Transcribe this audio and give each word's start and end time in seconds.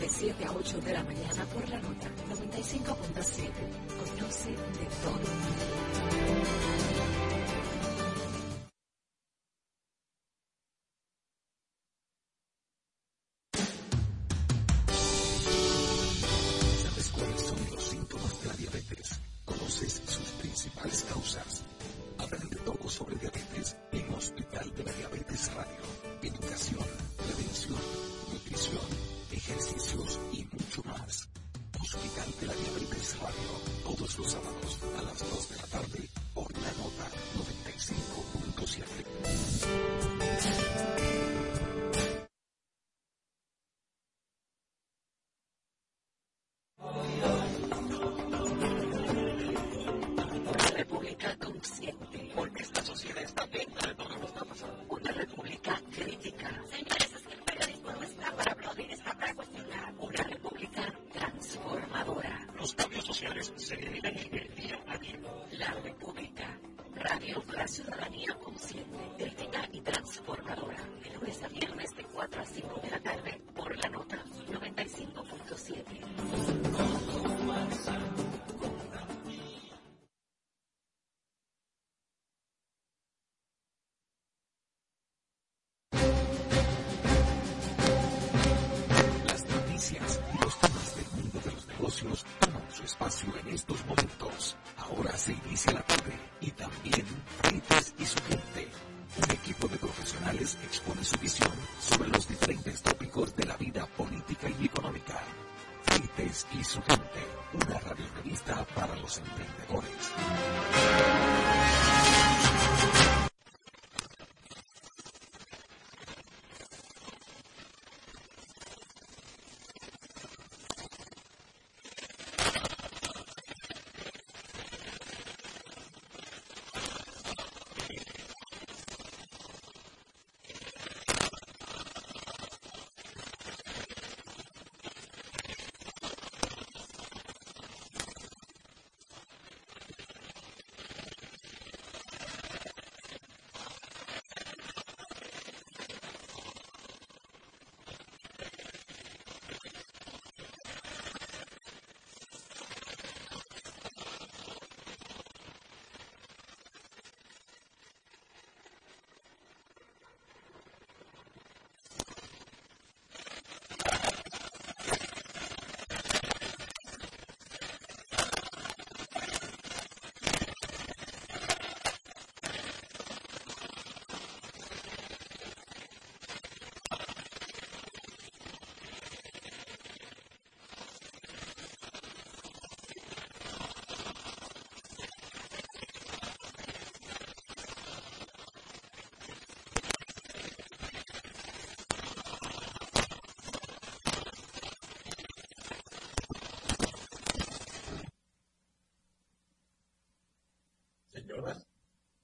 de 0.00 0.08
7 0.08 0.44
a 0.46 0.52
8 0.52 0.80
de 0.80 0.92
la 0.94 1.04
mañana 1.04 1.44
por 1.52 1.68
la 1.68 1.78
nota 1.78 2.08
95.7. 2.30 3.50
Conoce 3.98 4.50
de 4.50 4.86
todo. 5.02 6.99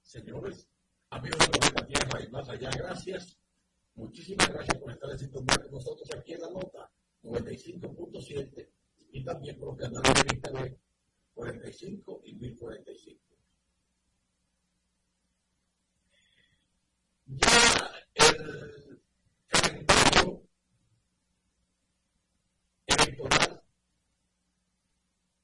Señores, 0.01 0.67
amigos 1.09 1.39
de 1.39 1.71
la 1.75 1.85
tierra 1.85 2.23
y 2.23 2.31
más 2.31 2.49
allá, 2.49 2.69
gracias. 2.71 3.37
Muchísimas 3.95 4.49
gracias 4.49 4.77
por 4.77 4.91
estar 4.91 5.09
en 5.11 5.19
sintonía 5.19 5.55
con 5.55 5.71
nosotros 5.71 6.09
aquí 6.15 6.33
en 6.33 6.41
la 6.41 6.49
nota 6.49 6.91
95.7 7.23 8.69
y 9.11 9.23
también 9.23 9.57
por 9.57 9.69
los 9.69 9.77
canales 9.77 10.23
de 10.23 10.35
Internet 10.35 10.79
45 11.33 12.21
y 12.25 12.35
1045. 12.35 13.21
Ya 17.27 17.91
el 18.13 19.01
calendario 19.47 20.41
electoral 22.87 23.61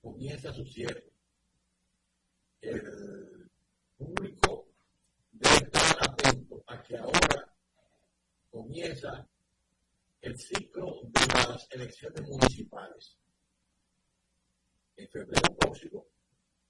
comienza 0.01 0.53
su 0.53 0.65
cierre. 0.65 1.13
el 10.21 10.39
ciclo 10.39 11.01
de 11.03 11.27
las 11.27 11.67
elecciones 11.83 12.21
municipales. 12.29 13.17
En 14.95 15.09
febrero 15.09 15.55
próximo, 15.57 16.05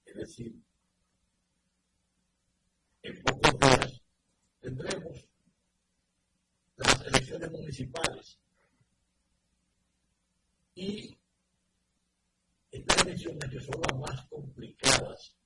es 0.04 0.14
decir, 0.14 0.54
en 3.02 3.22
pocos 3.22 3.60
días, 3.60 4.02
tendremos 4.60 5.28
las 6.76 7.06
elecciones 7.06 7.50
municipales. 7.50 8.38
Y 10.74 11.16
estas 12.70 13.06
elecciones 13.06 13.50
que 13.50 13.60
son 13.60 13.80
las 13.82 13.98
más 13.98 14.26
complicadas, 14.28 15.36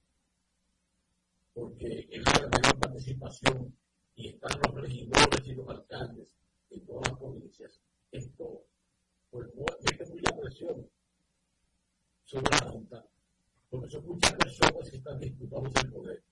porque 1.53 2.09
es 2.11 2.25
la 2.25 2.49
mayor 2.49 2.79
participación 2.79 3.77
y 4.15 4.29
están 4.29 4.53
los 4.63 4.75
regidores 4.75 5.47
y 5.47 5.55
los 5.55 5.69
alcaldes 5.69 6.29
en 6.71 6.87
todas 6.87 7.11
las 7.11 7.19
provincias, 7.19 7.81
esto 8.13 8.65
pues, 9.31 9.49
mete 9.83 10.07
mucha 10.07 10.37
presión 10.37 10.91
sobre 12.25 12.51
la 12.51 12.71
Junta, 12.71 13.07
porque 13.71 13.91
son 13.91 14.07
muchas 14.07 14.33
personas 14.33 14.91
que 14.91 14.97
están 14.97 15.19
disputados 15.19 15.73
el 15.83 15.93
poder. 15.93 16.23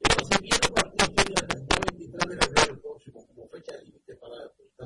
Entonces, 0.00 0.40
viene 0.40 0.56
el 0.62 0.72
partido 0.72 1.06
tiene 1.14 1.34
el 1.40 1.46
23 1.96 2.28
de 2.28 2.36
febrero 2.46 2.80
próximo 2.80 3.26
como 3.26 3.48
fecha 3.48 3.76
límite 3.82 4.16
para 4.16 4.34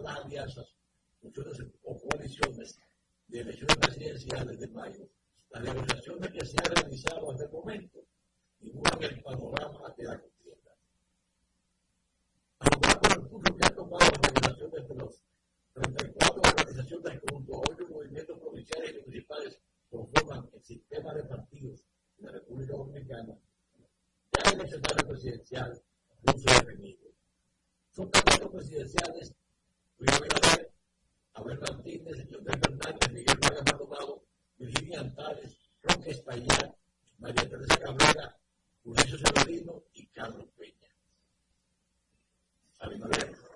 las 0.03 0.19
alianzas, 0.19 0.75
funciones 1.21 1.63
o 1.83 1.99
coaliciones 1.99 2.81
de 3.29 3.41
elecciones 3.41 3.77
presidenciales 3.77 4.61
de 4.61 4.69
mayo. 4.69 5.09
Las 5.51 5.63
negociaciones 5.63 6.31
que 6.33 6.45
se 6.45 6.57
han 6.65 6.75
realizado 6.75 7.31
hasta 7.31 7.45
el 7.45 7.53
momento, 7.53 8.05
ninguna 8.61 8.91
en 8.99 9.05
el 9.05 9.23
panorama 9.23 9.95
queda 9.97 10.15
el 10.15 10.21
curso 10.21 10.35
que 13.57 13.67
ha 13.67 13.75
tomado 13.75 14.01
la 14.01 14.09
organización 14.09 14.71
de 14.71 14.95
los 14.95 15.23
34 15.75 16.41
organizaciones 16.41 17.21
junto 17.29 17.57
a 17.57 17.63
8 17.69 17.89
movimientos 17.89 18.39
provinciales 18.39 18.95
y 18.95 19.01
municipales 19.01 19.61
conforman 19.91 20.49
el 20.53 20.63
sistema 20.63 21.13
de 21.15 21.25
partidos 21.25 21.85
de 22.17 22.27
la 22.27 22.33
República 22.33 22.75
Dominicana. 22.75 23.37
Ya 24.33 24.51
el 24.53 24.61
escenario 24.61 25.09
presidencial 25.09 25.83
ruso 26.23 26.65
definido. 26.65 27.11
Son 27.91 28.09
candidatos 28.09 28.51
presidenciales 28.53 29.35
Luis 29.99 30.13
Abinader, 30.13 30.73
Abel 31.35 31.59
Martínez, 31.59 32.31
Leonel 32.31 32.61
Fernández, 32.61 33.13
Miguel 33.13 33.39
Vargas 33.41 33.65
Maldonado, 33.65 34.25
Virginia 34.59 35.01
Antares, 35.01 35.59
Roque 35.83 36.11
Espaillat, 36.11 36.77
María 37.19 37.49
Teresa 37.49 37.79
Cabrera, 37.79 38.39
Ulises 38.85 39.21
Severino 39.21 39.83
y 39.93 40.07
Carlos 40.07 40.49
Peña. 40.57 40.89
Abinader 42.79 43.54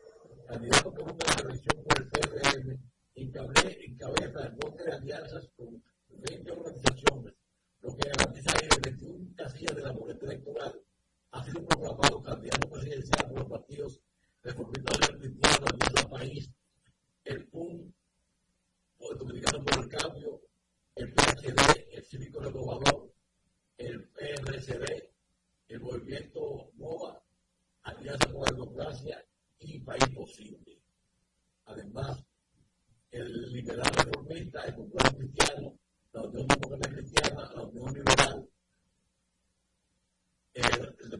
candidato 0.48 0.94
por 0.94 1.14
la 1.14 1.34
reelección 1.42 1.84
por 1.84 1.98
el 1.98 2.08
PRM, 2.08 2.80
encabeza 3.14 4.46
el 4.46 4.56
dos 4.56 4.76
de 4.76 4.92
alianzas 4.92 5.46
con 5.54 5.82
20 6.08 6.50
organizaciones, 6.50 7.34
lo 7.82 7.94
que 7.94 8.08
garantiza 8.08 8.52
el 8.62 8.80
21 8.80 9.34
casillas 9.36 9.76
de 9.76 9.82
la 9.82 9.92
boleta 9.92 10.24
electoral. 10.24 10.80
Ha 11.32 11.44
sido 11.44 11.66
proclamado 11.66 12.22
candidato 12.22 12.70
presidencial 12.70 13.28
por 13.28 13.40
los 13.40 13.50
partidos 13.50 14.00
reformistas, 14.42 14.98
Republicano 14.98 15.18
Cristiano, 15.20 15.66
Alianza 15.66 16.08
País, 16.08 16.50
el 17.24 17.46
PUN, 17.48 17.94
el 19.00 19.18
Dominicano 19.18 19.64
por 19.64 19.84
el 19.84 19.88
Cambio, 19.90 20.40
el 20.94 21.12
PHD, 21.12 21.88
el 21.92 22.04
Cívico 22.04 22.40
Renovador, 22.40 23.12
el 23.76 24.08
PRCD, 24.08 25.10
el 25.68 25.80
Movimiento 25.80 26.70
MOA, 26.76 27.22
Alianza 27.82 28.32
por 28.32 28.50
la 28.50 28.56
Democracia, 28.56 29.27
y 29.60 29.80
país 29.80 30.08
posible. 30.14 30.78
Además, 31.66 32.22
el 33.10 33.52
liberal 33.52 33.90
reformista, 33.94 34.62
el 34.64 34.74
popular 34.74 35.16
cristiano, 35.16 35.78
la 36.12 36.22
Unión 36.22 36.46
Demócrata 36.46 36.90
Cristiana, 36.90 37.50
la 37.54 37.62
Unión 37.62 37.94
Liberal, 37.94 38.48
el, 40.54 40.96
el 41.00 41.10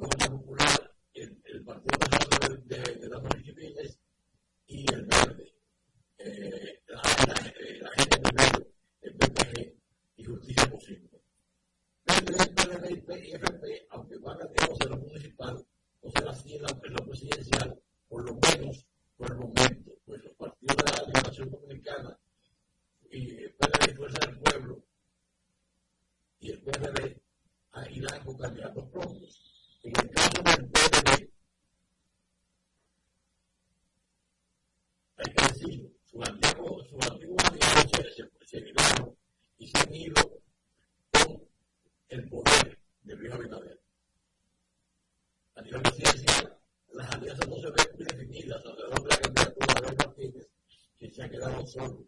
solo. 51.68 52.04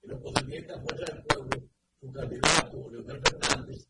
Que 0.00 0.08
los 0.08 0.20
posibilistas 0.20 0.82
fuerzas 0.82 1.14
del 1.14 1.24
pueblo, 1.24 1.68
su 2.00 2.12
candidato, 2.12 2.90
Leonel 2.90 3.20
Fernández, 3.20 3.86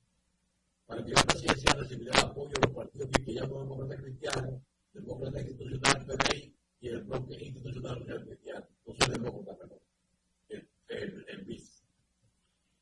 para 0.87 1.04
que 1.04 1.12
la 1.12 1.22
presidencia 1.22 1.72
recibiera 1.75 2.20
apoyo 2.20 2.50
de 2.50 2.66
los 2.66 2.76
partidos 2.76 3.08
que 3.25 3.32
llaman 3.32 3.69
Demócrata 3.69 4.02
Cristiano, 4.02 4.62
Demócrata 4.92 5.40
Institucional 5.40 6.06
PDI 6.06 6.54
y 6.81 6.88
el 6.88 7.02
Bloque 7.04 7.34
Institucional 7.34 7.98
Social 8.00 8.25
Cristiano, 8.25 8.66
no 8.87 8.94
soy 8.94 9.12
demócrata, 9.12 9.56
perdón, 9.58 9.78
el, 10.48 10.69
el, 10.88 11.25
el 11.28 11.44
BIS. 11.44 11.84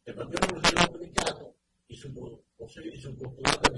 El 0.06 0.14
Partido 0.14 0.40
Revolucionario 0.40 0.92
Dominicano 0.92 1.54
y 1.88 1.96
su, 1.96 2.08
y 2.08 3.00
su 3.00 3.16
postulante 3.18 3.70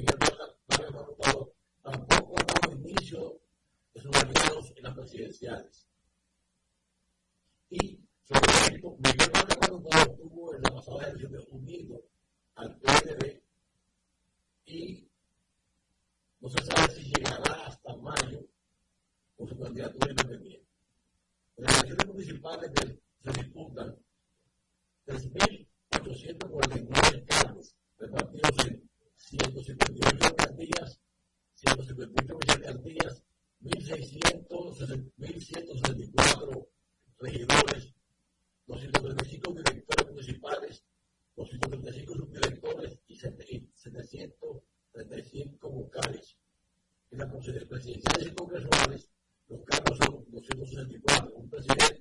presidenciales 47.80 48.26
y 48.26 48.34
congresuales, 48.34 49.10
los 49.48 49.64
cargos 49.64 49.98
son 49.98 50.24
264, 50.30 51.32
un 51.34 51.48
presidente 51.48 51.99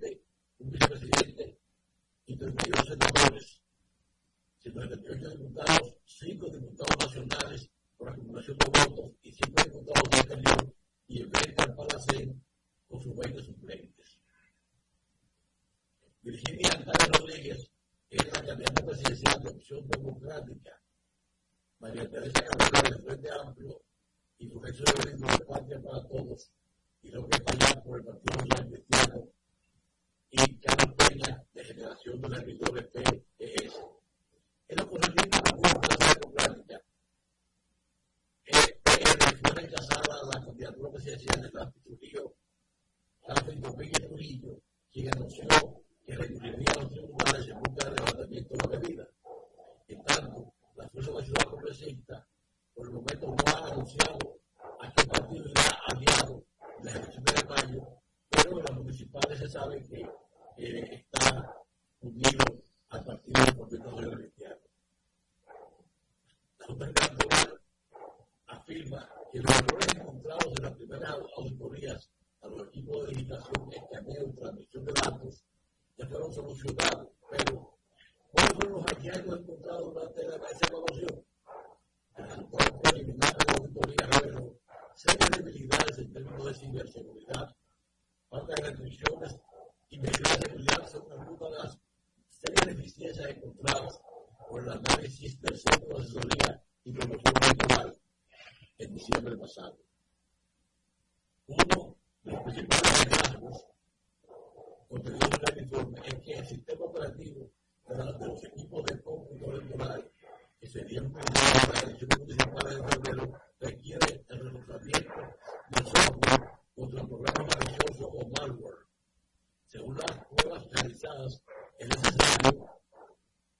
pruebas 120.17 120.69
realizadas 120.71 121.41
en 121.79 121.91
ese 121.91 122.11
sentido 122.11 122.69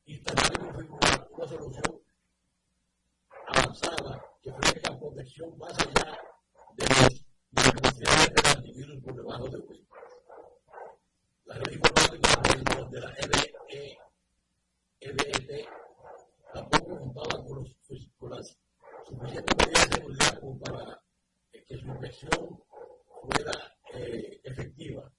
y 0.06 0.20
también 0.22 0.72
configurar 0.72 1.28
una 1.32 1.48
solución 1.48 2.02
avanzada 3.48 4.26
que 4.42 4.52
ofrezca 4.52 5.00
protección 5.00 5.58
más 5.58 5.78
allá 5.80 6.20
de, 6.76 6.86
los, 6.88 7.26
de 7.52 7.62
las 7.64 7.72
capacidades 7.72 8.34
del 8.34 8.58
antivirus 8.58 9.04
por 9.04 9.16
debajo 9.16 9.50
de 9.50 9.58
Windows. 9.58 9.88
La 11.46 11.56
red 11.56 11.74
informática 11.74 12.84
de 12.90 13.00
la 13.02 13.14
EBE, 13.18 13.98
EBET 15.00 15.68
tampoco 16.54 17.00
contaba 17.00 17.44
con, 17.46 17.56
los, 17.58 17.76
las 18.30 18.58
suficientes 19.08 19.56
medidas 19.58 19.90
de 19.90 19.96
seguridad 19.96 20.42
para 20.60 21.02
eh, 21.52 21.64
que 21.66 21.78
su 21.78 21.88
inspección 21.88 22.64
fuera 23.22 23.78
eh, 23.94 24.42
efectiva. 24.44 25.12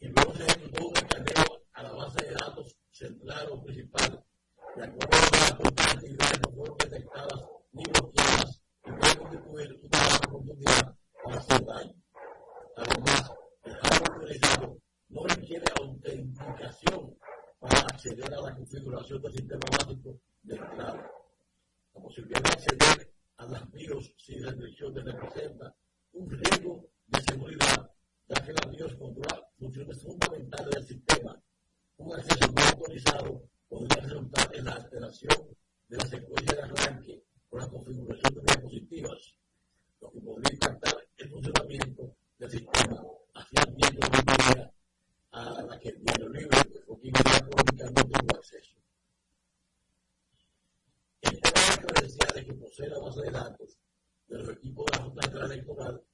El 0.00 0.14
mouse 0.14 0.40
ejecutor 0.40 0.96
escaneo 0.96 1.62
a 1.74 1.82
la 1.82 1.92
base 1.92 2.24
de 2.24 2.32
datos 2.32 2.74
central 2.90 3.48
o 3.50 3.62
principal, 3.62 4.24
de 4.74 4.84
acuerdo 4.84 5.16
a 5.16 5.50
la 5.50 5.56
compatibilidad 5.58 6.40
no 6.40 6.52
fueron 6.52 6.78
detectadas 6.78 7.40
ni 7.72 7.84
bloqueadas 7.84 8.62
y 8.86 8.90
puede 8.92 9.16
constituir 9.18 9.80
una 9.82 9.98
baja 9.98 10.20
profundidad 10.20 10.96
para 11.22 11.36
hacer 11.36 11.64
daño. 11.66 11.94
Además, 12.78 13.32
el 13.64 13.74
hardware 13.74 14.22
utilizado 14.22 14.78
no 15.10 15.26
requiere 15.26 15.64
autenticación 15.78 17.18
para 17.58 17.80
acceder 17.80 18.34
a 18.34 18.40
la 18.40 18.56
configuración 18.56 19.20
del 19.20 19.32
sistema 19.32 19.66
básico 19.70 20.20
de 20.44 20.56
entrada. 20.56 21.10
La 21.92 22.00
posibilidad 22.00 22.40
de 22.40 22.48
acceder 22.48 23.12
a 23.36 23.44
las 23.44 23.70
BIOS 23.70 24.14
sin 24.16 24.42
restricciones 24.44 25.04
representa 25.04 25.76
un 26.12 26.30
riesgo 26.30 26.88
de 27.06 27.20
seguridad 27.20 27.90
la 28.30 28.40
relación 28.42 28.96
controlar 28.96 29.48
funciones 29.58 30.02
fundamentales 30.02 30.70
del 30.70 30.86
sistema. 30.86 31.42
Un 31.96 32.14
acceso 32.14 32.46
no 32.52 32.62
autorizado 32.62 33.42
podría 33.68 34.02
resultar 34.02 34.54
en 34.54 34.64
la 34.64 34.72
alteración 34.72 35.48
de 35.88 35.96
la 35.96 36.06
secuencia 36.06 36.56
de 36.56 36.62
arranque 36.62 37.24
o 37.50 37.58
la 37.58 37.68
configuración 37.68 38.34
de 38.34 38.40
diapositivas, 38.42 39.34
lo 40.00 40.12
que 40.12 40.20
podría 40.20 40.52
impactar 40.52 41.08
el 41.16 41.28
funcionamiento 41.28 42.16
del 42.38 42.50
sistema, 42.50 43.02
así 43.34 43.56
adviendo 43.58 44.06
una 44.06 44.52
idea 44.52 44.72
a 45.32 45.62
la 45.62 45.80
que 45.80 45.88
el 45.88 46.04
diario 46.04 46.28
libre 46.28 46.58
fue 46.86 47.00
quien 47.00 47.16
está 47.16 47.48
comunicando 47.48 48.02
tengo 48.04 48.36
acceso. 48.36 48.76
El 51.22 51.40
tema 51.40 52.34
de 52.34 52.44
que 52.44 52.52
posee 52.54 52.88
la 52.88 52.98
base 53.00 53.22
de 53.22 53.30
datos 53.30 53.78
de 54.28 54.38
los 54.38 54.48
equipos 54.50 54.86
de 54.86 54.96
la 54.96 55.04
Junta 55.04 55.44
Electoral 55.44 56.04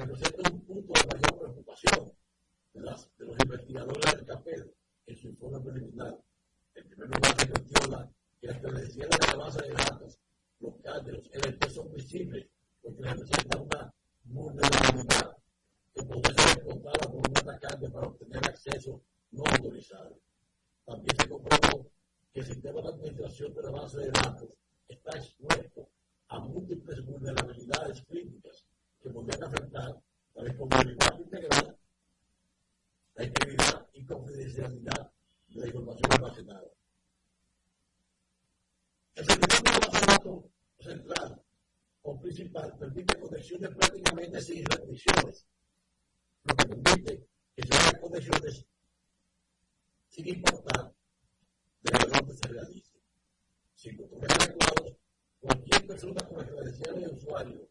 representa 0.00 0.50
un 0.50 0.60
punto 0.62 0.92
de 0.94 1.06
mayor 1.06 1.38
preocupación 1.38 2.12
de, 2.72 2.80
los 2.80 3.36
investigadores 3.44 4.14
del 4.14 4.24
CAPEL 4.24 4.74
en 5.06 5.16
su 5.16 5.28
informe 5.28 5.60
preliminar. 5.60 6.18
En 6.74 6.88
primer 6.88 7.08
lugar, 7.08 7.40
se 7.40 7.50
cuestiona 7.50 8.10
que 8.40 8.46
las 8.46 8.58
credenciales 8.60 9.18
de 9.18 9.26
la 9.26 9.36
base 9.36 9.62
de 9.62 9.74
datos 9.74 10.18
local 10.60 11.04
de 11.04 11.12
los 11.12 11.30
LT 11.34 11.68
son 11.68 11.92
visibles 11.92 12.48
porque 12.80 13.02
representan 13.02 13.60
una 13.62 13.94
vulnerabilidad 14.24 15.36
que 15.94 16.02
podría 16.02 16.34
ser 16.34 16.56
explotada 16.56 17.10
por 17.10 17.28
un 17.28 17.38
atacante 17.38 17.90
para 17.90 18.06
obtener 18.06 18.44
acceso 18.48 19.02
no 19.32 19.42
autorizado. 19.44 20.18
También 20.86 21.16
se 21.16 21.28
comprobó 21.28 21.90
que 22.32 22.40
el 22.40 22.46
sistema 22.46 22.80
de 22.80 22.88
administración 22.88 23.54
de 23.54 23.62
la 23.62 23.70
base 23.70 23.98
de 23.98 24.10
datos 24.10 24.48
está 24.88 25.18
expuesto 25.18 25.88
a 26.28 26.38
múltiples 26.38 27.04
vulnerabilidades 27.04 28.02
críticas 28.02 28.64
que 29.02 29.10
podrían 29.10 29.44
afectar 29.44 30.02
la 30.34 30.44
disponibilidad 30.44 31.18
integral, 31.18 31.78
la 33.14 33.24
integridad 33.24 33.88
y 33.92 34.04
confidencialidad 34.04 35.12
de 35.48 35.60
la 35.60 35.66
información 35.66 36.12
almacenada. 36.12 36.70
El 39.14 39.24
sentimiento 39.24 39.90
de 39.90 40.06
dato 40.06 40.50
central 40.78 41.42
o 42.02 42.20
principal 42.20 42.78
permite 42.78 43.18
conexiones 43.18 43.70
prácticamente 43.74 44.40
sin 44.40 44.64
restricciones, 44.64 45.46
lo 46.44 46.54
que 46.56 46.66
permite 46.66 47.26
que 47.56 47.62
se 47.66 47.74
hagan 47.74 48.00
conexiones 48.00 48.66
sin 50.08 50.28
importar 50.28 50.92
de 51.82 51.90
dónde 52.12 52.34
se 52.34 52.48
realice. 52.48 53.00
Sin 53.74 53.96
controlar 53.96 54.30
adecuados, 54.42 54.96
cualquier 55.40 55.86
persona 55.86 56.28
con 56.28 56.44
credenciales 56.44 57.08
de 57.08 57.16
usuario 57.16 57.69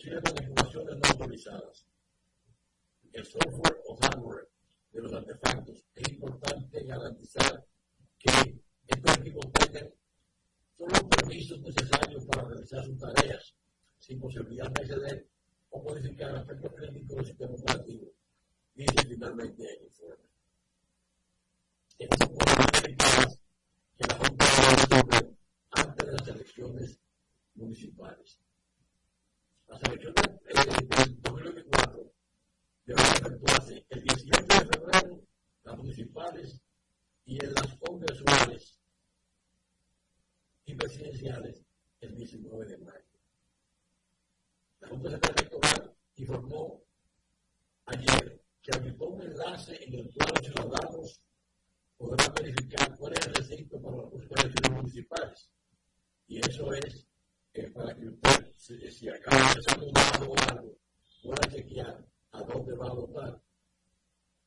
considera 0.00 0.32
las 0.32 0.98
no 0.98 1.06
autorizadas 1.06 1.89
las 29.80 29.92
elecciones 29.92 30.24
eh, 30.48 31.16
2024 31.22 32.12
deben 32.84 33.04
el 33.88 34.02
18 34.02 34.46
de 34.46 34.66
febrero, 34.66 35.20
las 35.64 35.76
municipales 35.76 36.60
y 37.24 37.44
en 37.44 37.54
las 37.54 37.76
congresuales 37.76 38.78
y 40.66 40.74
presidenciales 40.74 41.62
el 42.00 42.16
19 42.16 42.66
de 42.66 42.78
mayo. 42.78 43.04
La 44.80 44.88
Junta 44.88 45.10
Central 45.10 45.34
Electoral 45.38 45.94
informó 46.16 46.82
ayer 47.86 48.42
que 48.62 48.76
habilitó 48.76 49.08
un 49.08 49.22
enlace 49.22 49.84
en 49.84 49.94
el 49.94 50.12
cual 50.12 50.32
los 50.34 50.44
ciudadanos 50.46 51.22
podrán 51.96 52.34
verificar 52.34 52.96
cuál 52.96 53.12
es 53.14 53.26
el 53.26 53.34
recinto 53.34 53.80
para 53.80 53.96
las 53.96 54.44
elecciones 54.44 54.70
municipales. 54.70 55.50
Y 56.26 56.38
eso 56.38 56.72
es 56.74 57.06
eh, 57.54 57.70
para 57.70 57.94
que 57.94 58.06
usted 58.06 58.39
si, 58.70 58.88
si 58.92 59.08
acaso 59.08 59.58
hacemos 59.66 59.90
algo 60.14 60.34
algo, 60.48 60.78
voy 61.24 61.34
a 61.42 61.48
chequear 61.48 62.06
a 62.30 62.42
dónde 62.44 62.72
va 62.76 62.86
a 62.86 62.94
votar. 62.94 63.42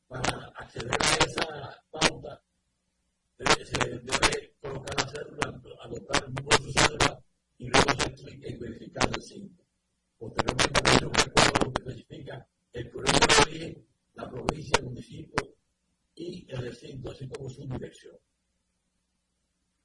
Para 0.08 0.46
acceder 0.56 0.90
a 0.98 1.24
esa 1.26 1.84
pauta, 1.90 2.42
se 3.36 3.78
debe 3.84 4.54
colocar 4.62 4.94
la 4.96 5.08
cédula, 5.12 5.60
adoptar 5.82 6.24
el 6.24 6.32
número 6.32 6.56
de 6.56 6.64
su 6.64 6.72
cédula 6.72 7.22
y 7.58 7.68
luego 7.68 7.90
hacer 7.90 8.14
clic 8.14 8.44
en 8.44 8.60
verificar 8.60 9.10
el 9.14 9.22
signo. 9.22 9.58
Posteriormente, 10.18 10.80
hay 10.84 11.04
un 11.04 11.12
recuadro 11.12 11.72
que 11.74 11.82
especifica 11.82 12.48
el 12.72 12.90
programa 12.90 13.26
de 13.26 13.42
origen, 13.42 13.86
la 14.14 14.30
provincia, 14.30 14.78
el 14.78 14.84
municipio 14.86 15.54
y 16.14 16.46
el 16.48 16.62
recinto, 16.62 17.10
así 17.10 17.28
como 17.28 17.50
su 17.50 17.68
dirección. 17.68 18.16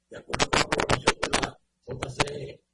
De 0.08 0.16
acuerdo 0.16 0.48
con 0.48 0.60
la 0.60 0.68
programación 0.70 1.16
de 1.20 1.28
la 1.42 1.60
JCE, 1.84 2.69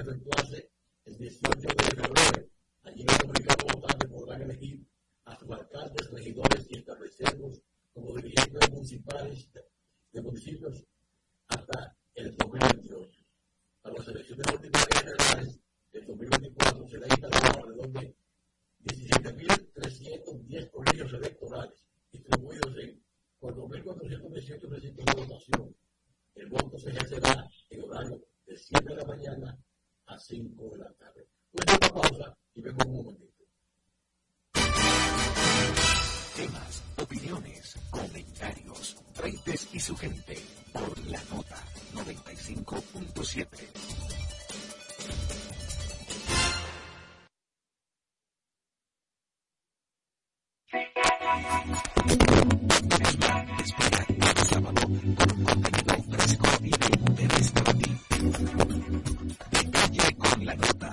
efectuarse 0.00 0.70
el 1.04 1.18
18 1.18 1.58
de 1.58 1.66
febrero. 1.66 2.48
Allí 2.84 3.04
los 3.04 3.18
dominicanos 3.18 3.74
votantes 3.74 4.10
podrán 4.10 4.42
elegir 4.42 4.86
a 5.24 5.36
sus 5.38 5.50
alcaldes, 5.50 6.10
regidores 6.10 6.66
y 6.70 6.78
establecerlos 6.78 7.60
como 7.92 8.14
dirigentes 8.16 8.70
municipales 8.70 9.48
de 10.12 10.20
municipios 10.22 10.84
hasta 11.48 11.96
el 12.14 12.36
2028. 12.36 13.20
Para 13.82 13.96
las 13.96 14.08
elecciones 14.08 14.46
ordinarias 14.52 15.00
generales 15.00 15.60
del 15.92 16.06
2024 16.06 16.88
será 16.88 17.06
instalado 17.08 17.64
alrededor 17.64 17.92
de 17.92 18.14
17.310 18.84 20.70
colegios 20.70 21.12
electorales 21.12 21.84
distribuidos 22.12 22.76
en 22.78 23.02
4.418 23.40 24.68
recintos 24.68 25.04
de 25.04 25.12
votación. 25.14 25.76
El 26.34 26.46
voto 26.48 26.78
se 26.78 26.90
ejercerá 26.90 27.48
en 27.70 27.82
horario 27.82 28.22
de 28.46 28.56
7 28.56 28.84
de 28.84 28.96
la 28.96 29.04
mañana 29.04 29.58
a 30.06 30.18
5 30.18 30.70
de 30.70 30.78
la 30.78 30.90
tarde. 30.92 31.28
Una 31.52 31.78
pausa 31.92 32.38
y 32.54 32.62
vengo 32.62 32.84
un 32.86 32.96
momentito. 32.96 33.44
Temas, 36.36 36.82
opiniones, 36.98 37.76
comentarios, 37.90 38.96
Freites 39.14 39.74
y 39.74 39.80
su 39.80 39.96
gente 39.96 40.38
por 40.72 40.98
la 41.06 41.22
nota 41.24 41.56
95.7. 41.94 44.06
consulta 60.16 60.92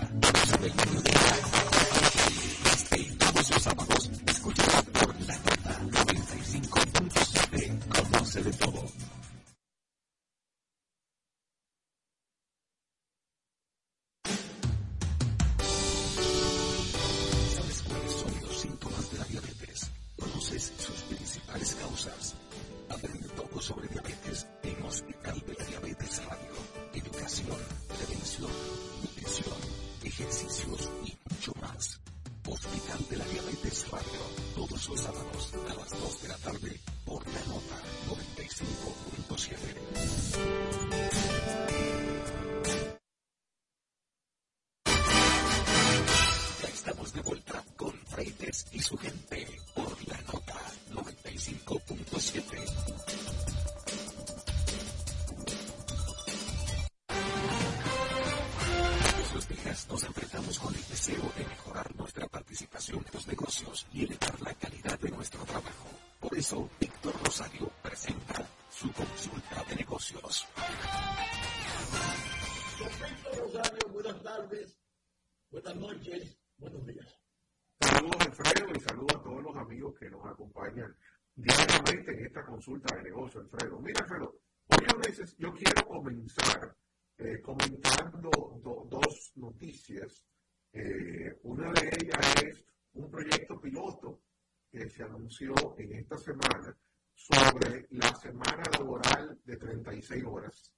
esta 96.04 96.18
semana 96.18 96.78
sobre 97.14 97.88
la 97.92 98.16
semana 98.16 98.64
laboral 98.78 99.40
de 99.44 99.58
36 99.58 100.24
horas. 100.26 100.72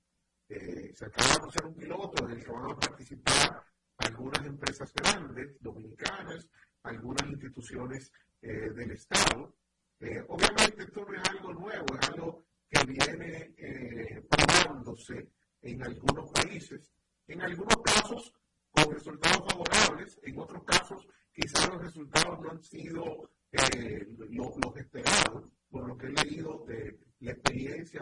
Eh, 0.47 0.91
se 0.93 1.05
acaba 1.05 1.27
de 1.27 1.35
anunciar 1.35 1.65
un 1.65 1.75
piloto 1.75 2.25
en 2.25 2.31
el 2.31 2.43
que 2.43 2.51
van 2.51 2.71
a 2.71 2.75
participar 2.75 3.63
algunas 3.97 4.45
empresas 4.45 4.93
grandes, 4.93 5.57
dominicanas, 5.59 6.47
algunas 6.83 7.27
instituciones 7.27 8.11
del 8.41 8.91
Estado, 8.91 9.55
eh, 9.99 10.23
obviamente 10.27 10.83
esto 10.83 11.05
no 11.05 11.13
es 11.13 11.29
algo 11.29 11.53
nuevo, 11.53 11.85
es 11.99 12.09
algo 12.09 12.45
que 12.69 12.85
viene 12.85 13.55
eh, 13.57 14.23
probándose 14.29 15.29
en 15.61 15.83
algunos 15.83 16.29
países, 16.31 16.91
en 17.27 17.41
algunos 17.41 17.77
casos 17.77 18.33
con 18.71 18.93
resultados 18.93 19.51
favorables, 19.51 20.19
en 20.23 20.37
otros 20.37 20.63
casos 20.63 21.07
quizás 21.31 21.69
los 21.69 21.81
resultados 21.81 22.39
no 22.41 22.51
han 22.51 22.61
sido 22.61 23.31
eh, 23.51 24.05
los 24.29 24.75
esperados, 24.75 25.49
por 25.69 25.87
lo 25.87 25.97
que 25.97 26.07
he 26.07 26.25
leído 26.25 26.65
de 26.67 26.99
la 27.19 27.31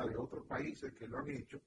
de 0.01 0.17
otros 0.17 0.45
países 0.47 0.91
que 0.93 1.08
lo 1.08 1.19
han 1.19 1.29
hecho. 1.29 1.62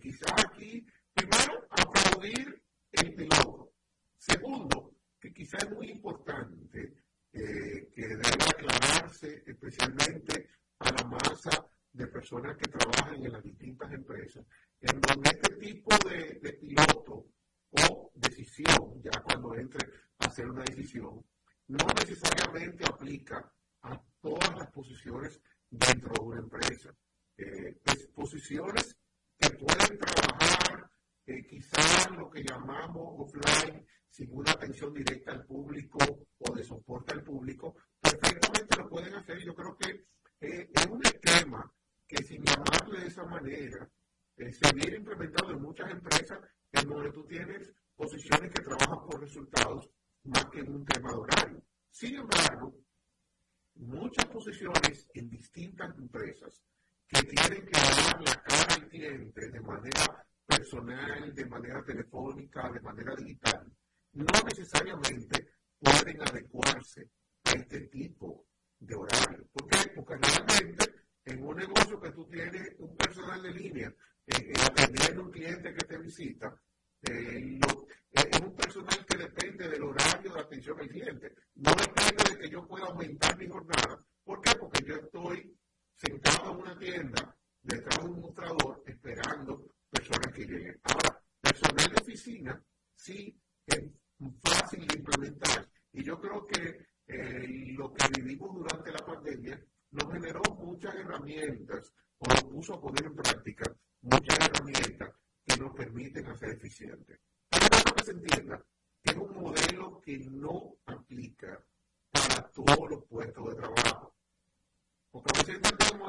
quizás 0.00 0.32
aquí, 0.44 0.86
primero, 1.14 1.66
aplaudir 1.70 2.62
el 2.92 3.14
piloto. 3.14 3.72
Segundo, 4.16 4.94
que 5.20 5.32
quizás 5.32 5.64
es 5.64 5.70
muy 5.70 5.90
importante 5.90 6.92
que 7.32 7.90
debe 7.96 8.22
aclararse 8.22 9.42
especialmente 9.46 10.48
a 10.78 10.90
la 10.90 11.04
masa 11.04 11.68
de 11.92 12.06
personas 12.06 12.56
que 12.56 12.70
trabajan 12.70 13.24
en 13.24 13.32
las 13.32 13.42
distintas 13.42 13.92
empresas, 13.92 14.44
en 14.80 15.00
donde 15.00 15.30
este 15.30 15.54
tipo 15.56 15.90
de 16.08 16.52
piloto 16.60 17.26
o 17.70 18.12
decisión, 18.14 19.02
ya 19.02 19.22
cuando 19.22 19.54
entre 19.54 19.86
a 20.18 20.26
hacer 20.26 20.48
una 20.48 20.64
decisión, 20.64 21.24
no 21.68 21.86
necesariamente 21.98 22.84
aplica 22.84 23.52
a 23.82 24.02
todas 24.20 24.58
las 24.58 24.70
posiciones 24.70 25.40
dentro 25.70 26.12
de 26.14 26.20
una 26.20 26.40
empresa. 26.40 26.94
Eh, 27.36 27.80
es 27.84 28.06
posiciones 28.08 28.96
que 29.38 29.50
pueden 29.50 29.98
trabajar 29.98 30.90
eh, 31.26 31.44
quizás 31.46 32.10
lo 32.12 32.30
que 32.30 32.42
llamamos 32.42 33.14
offline 33.18 33.86
sin 34.08 34.30
una 34.32 34.52
atención 34.52 34.94
directa 34.94 35.32
al 35.32 35.44
público 35.44 35.98
o 36.38 36.54
de 36.54 36.64
soporte 36.64 37.12
al 37.12 37.22
público, 37.22 37.76
perfectamente 38.00 38.76
lo 38.76 38.88
pueden 38.88 39.14
hacer. 39.14 39.38
Yo 39.44 39.54
creo 39.54 39.76
que 39.76 40.06
eh, 40.40 40.70
es 40.72 40.86
un 40.86 41.04
esquema 41.04 41.70
que 42.06 42.22
sin 42.22 42.42
llamarle 42.42 43.00
de 43.00 43.06
esa 43.08 43.24
manera 43.24 43.90
eh, 44.36 44.52
se 44.52 44.72
viene 44.74 44.96
implementado 44.96 45.50
en 45.50 45.60
muchas 45.60 45.90
empresas 45.90 46.38
en 46.72 46.88
donde 46.88 47.10
tú 47.10 47.26
tienes 47.26 47.72
posiciones 47.94 48.52
que 48.52 48.62
trabajan 48.62 49.06
por 49.06 49.20
resultados 49.20 49.90
más 50.24 50.44
que 50.46 50.60
en 50.60 50.74
un 50.74 50.84
tema 50.84 51.10
de 51.10 51.16
horario. 51.16 51.62
Sin 51.90 52.16
embargo, 52.16 52.76
muchas 53.76 54.26
posiciones 54.26 55.06
en 55.14 55.30
distintas 55.30 55.96
empresas 55.96 56.62
que 57.08 57.22
tienen 57.22 57.64
que 57.64 57.72
dar 57.72 58.20
la 58.22 58.42
cara 58.42 58.74
al 58.74 58.88
cliente 58.88 59.50
de 59.50 59.60
manera 59.60 60.26
personal, 60.46 61.34
de 61.34 61.46
manera 61.66 61.84
telefónica, 61.84 62.70
de 62.70 62.80
manera 62.80 63.16
digital, 63.16 63.55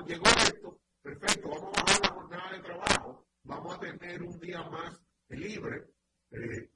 llegó 0.07 0.25
esto, 0.25 0.79
perfecto, 1.01 1.49
vamos 1.49 1.77
a 1.77 1.83
bajar 1.83 2.01
la 2.01 2.09
jornada 2.09 2.51
de 2.51 2.59
trabajo, 2.59 3.27
vamos 3.43 3.75
a 3.75 3.79
tener 3.79 4.23
un 4.23 4.39
día 4.39 4.63
más 4.63 5.01
libre, 5.29 5.85
eh, 6.31 6.66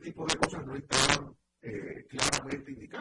tipo 0.00 0.26
de 0.26 0.36
cosas 0.36 0.66
no 0.66 0.76
estaban 0.76 1.34
eh, 1.62 2.06
claramente 2.08 2.72
indicadas. 2.72 2.99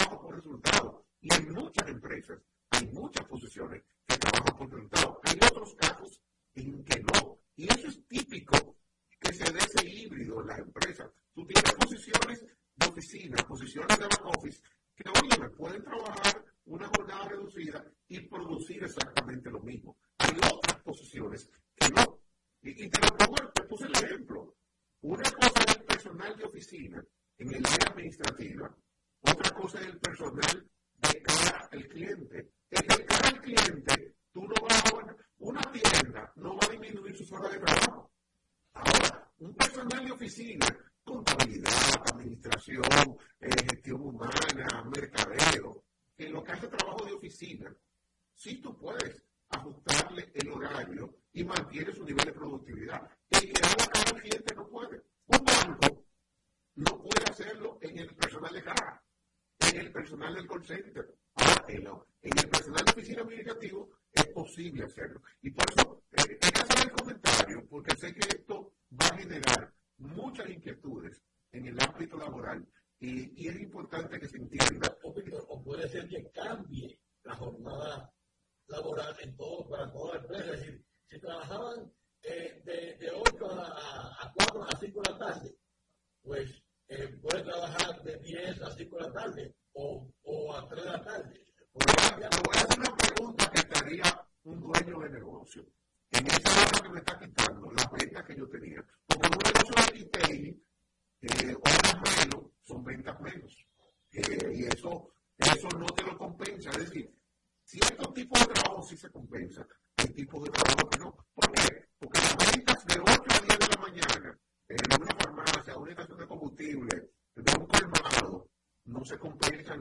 trabajo 0.00 0.22
por 0.22 0.36
resultado. 0.36 1.06
Y 1.20 1.34
en 1.34 1.52
muchas 1.52 1.88
empresas 1.88 2.38
hay 2.70 2.86
muchas 2.88 3.26
posiciones 3.26 3.82
que 4.06 4.16
trabajan 4.16 4.56
por 4.56 4.70
resultado. 4.70 5.20
Hay 5.24 5.38
otros 5.50 5.74
casos 5.74 6.20
en 6.54 6.84
que 6.84 7.00
no. 7.00 7.38
Y 7.56 7.64
eso 7.72 7.88
es 7.88 8.06
típico 8.06 8.76
que 9.20 9.32
se 9.32 9.52
dé 9.52 9.58
ese 9.58 9.86
híbrido 9.86 10.40
en 10.40 10.46
las 10.46 10.58
empresas. 10.58 11.10
Tú 11.34 11.46
tienes 11.46 11.72
posiciones 11.74 12.44
de 12.76 12.88
oficina, 12.88 13.36
posiciones 13.46 13.98
de 13.98 14.04
back 14.04 14.24
office, 14.24 14.62
National 60.30 60.46
Call 60.46 60.64
Center. 60.64 61.09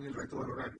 el 0.10 0.16
resto 0.16 0.38
horario. 0.40 0.79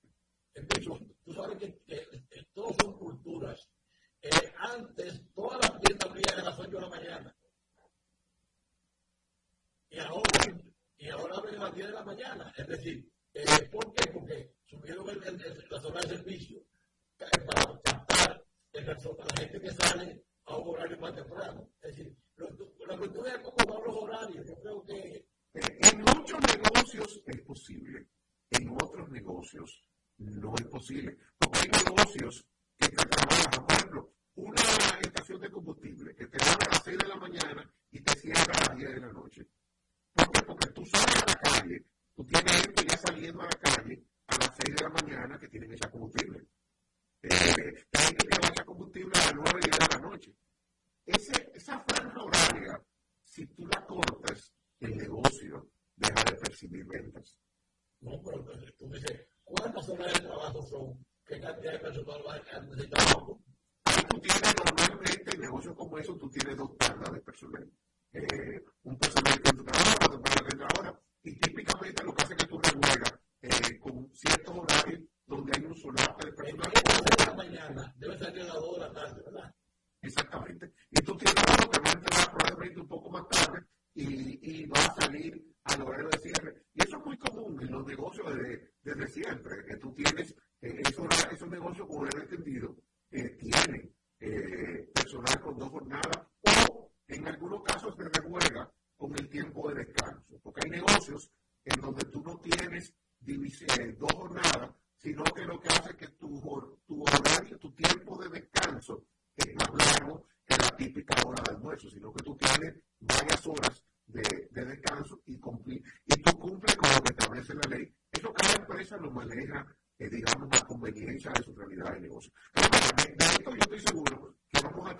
que 60.68 60.96
pick 61.28 61.46
up 61.46 61.64
damage 61.64 61.98
above 61.98 62.22
and 62.56 62.72
they 62.80 62.88
don't 62.88 63.29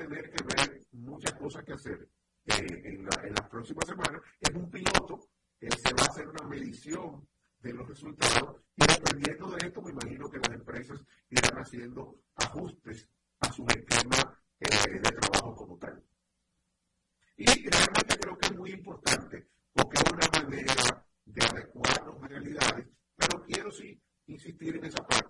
tener 0.10 0.32
que 0.32 0.44
ver 0.44 0.86
muchas 0.92 1.34
cosas 1.34 1.64
que 1.64 1.74
hacer 1.74 2.10
eh, 2.46 2.82
en, 2.84 3.06
la, 3.06 3.22
en, 3.24 3.34
las 3.34 3.48
próximas 3.50 3.86
semanas. 3.86 4.22
Es 4.40 4.50
un 4.56 4.70
piloto, 4.70 5.30
eh, 5.60 5.70
se 5.72 5.94
va 5.94 6.04
a 6.04 6.08
hacer 6.08 6.28
una 6.28 6.48
medición 6.48 7.28
de 7.60 7.74
los 7.74 7.88
resultados 7.88 8.62
y 8.76 8.86
dependiendo 8.88 9.52
de 9.52 9.68
esto 9.68 9.82
me 9.82 9.92
imagino 9.92 10.30
que 10.30 10.40
las 10.40 10.52
empresas 10.52 11.00
irán 11.30 11.58
haciendo 11.58 12.22
ajustes 12.36 13.08
a 13.42 13.52
su 13.52 13.66
esquema 13.68 14.40
eh, 14.60 14.92
de 14.94 15.00
trabajo 15.00 15.56
como 15.56 15.78
tal. 15.78 16.04
Y 17.38 17.46
realmente 17.46 18.18
creo 18.20 18.38
que 18.38 18.48
es 18.48 18.58
muy 18.58 18.72
importante 18.72 19.48
porque 19.74 19.98
es 19.98 20.12
una 20.12 20.42
manera 20.42 21.06
de 21.26 21.46
adecuarnos 21.46 22.24
a 22.24 22.28
realidades, 22.28 22.88
pero 23.16 23.44
quiero 23.46 23.72
sí 23.72 24.02
insistir 24.28 24.76
en 24.76 24.86
esa 24.86 25.06
parte 25.06 25.29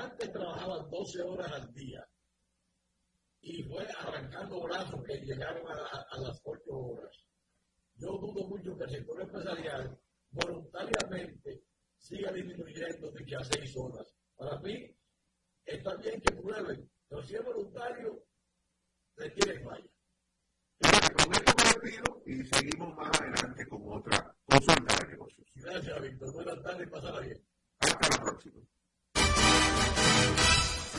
antes 0.00 0.32
trabajaban 0.32 0.90
12 0.90 1.22
horas 1.22 1.52
al 1.52 1.72
día 1.72 2.06
y 3.42 3.62
fue 3.64 3.86
arrancando 3.98 4.62
brazos 4.62 5.02
que 5.04 5.16
llegaron 5.18 5.66
a, 5.70 6.06
a 6.10 6.18
las 6.20 6.40
8 6.44 6.60
horas, 6.70 7.26
yo 7.94 8.08
dudo 8.18 8.48
mucho 8.48 8.76
que 8.76 8.84
el 8.84 8.90
sector 8.90 9.20
empresarial 9.20 9.98
voluntariamente 10.30 11.64
siga 11.98 12.32
disminuyendo 12.32 13.10
de 13.10 13.24
que 13.24 13.36
a 13.36 13.44
6 13.44 13.76
horas. 13.76 14.14
Para 14.36 14.58
mí, 14.60 14.96
está 15.64 15.96
bien 15.96 16.20
que 16.20 16.34
prueben, 16.34 16.90
pero 17.08 17.22
si 17.22 17.34
es 17.34 17.44
voluntario, 17.44 18.24
requiere 19.16 19.62
falla. 19.62 19.90
Con 20.80 21.32
esto 21.34 21.52
me 21.58 21.64
despido 21.64 22.22
y 22.24 22.44
seguimos 22.46 22.96
más 22.96 23.20
adelante 23.20 23.66
con 23.68 23.82
otra 23.92 24.34
consulta 24.46 24.96
de 24.96 25.08
negocios. 25.10 25.46
Gracias, 25.56 26.00
Víctor. 26.00 26.32
Buenas 26.32 26.62
tardes 26.62 26.86
y 26.86 26.90
pasará 26.90 27.20
bien. 27.20 27.46
Hasta 27.80 28.08
la 28.16 28.22
próxima. 28.22 28.60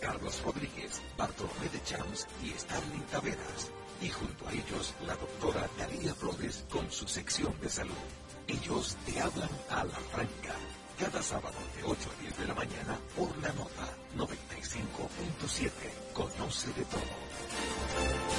Carlos 0.00 0.42
Rodríguez, 0.44 1.00
Bartolomé 1.16 1.68
de 1.72 1.82
Chams 1.82 2.26
y 2.42 2.50
Starling 2.50 3.02
Taveras. 3.10 3.70
Y 4.02 4.10
junto 4.10 4.46
a 4.46 4.52
ellos, 4.52 4.94
la 5.06 5.16
doctora 5.16 5.66
Daría 5.78 6.14
Flores 6.14 6.64
con 6.70 6.90
su 6.90 7.08
sección 7.08 7.54
de 7.62 7.70
salud. 7.70 7.94
Ellos 8.46 8.96
te 9.06 9.18
hablan 9.20 9.48
a 9.70 9.84
la 9.84 9.96
franca. 10.12 10.54
Cada 10.98 11.22
sábado 11.22 11.56
de 11.76 11.84
8 11.84 12.10
a 12.10 12.20
10 12.20 12.38
de 12.38 12.46
la 12.46 12.54
mañana 12.54 12.98
por 13.16 13.36
la 13.38 13.52
nota 13.54 13.96
95.7. 14.16 15.70
Conoce 16.12 16.68
de 16.74 16.84
todo. 16.84 18.33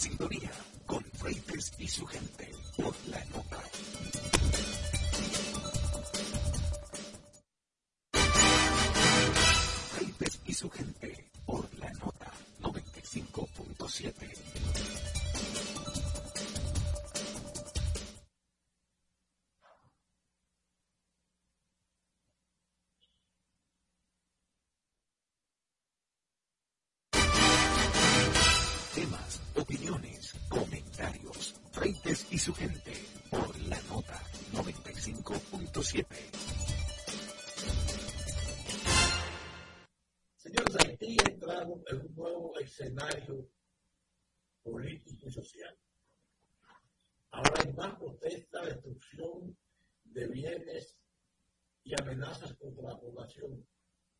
sintonía 0.00 0.50
con 0.86 1.04
Freites 1.04 1.72
y 1.78 1.86
su 1.86 2.06
gente 2.06 2.50
escenario 42.80 43.46
político 44.62 45.28
y 45.28 45.30
social. 45.30 45.78
Ahora 47.30 47.54
hay 47.58 47.72
más 47.74 47.98
protesta, 47.98 48.64
destrucción 48.64 49.56
de 50.04 50.26
bienes 50.28 50.98
y 51.84 51.92
amenazas 52.00 52.54
contra 52.54 52.90
la 52.90 52.98
población. 52.98 53.66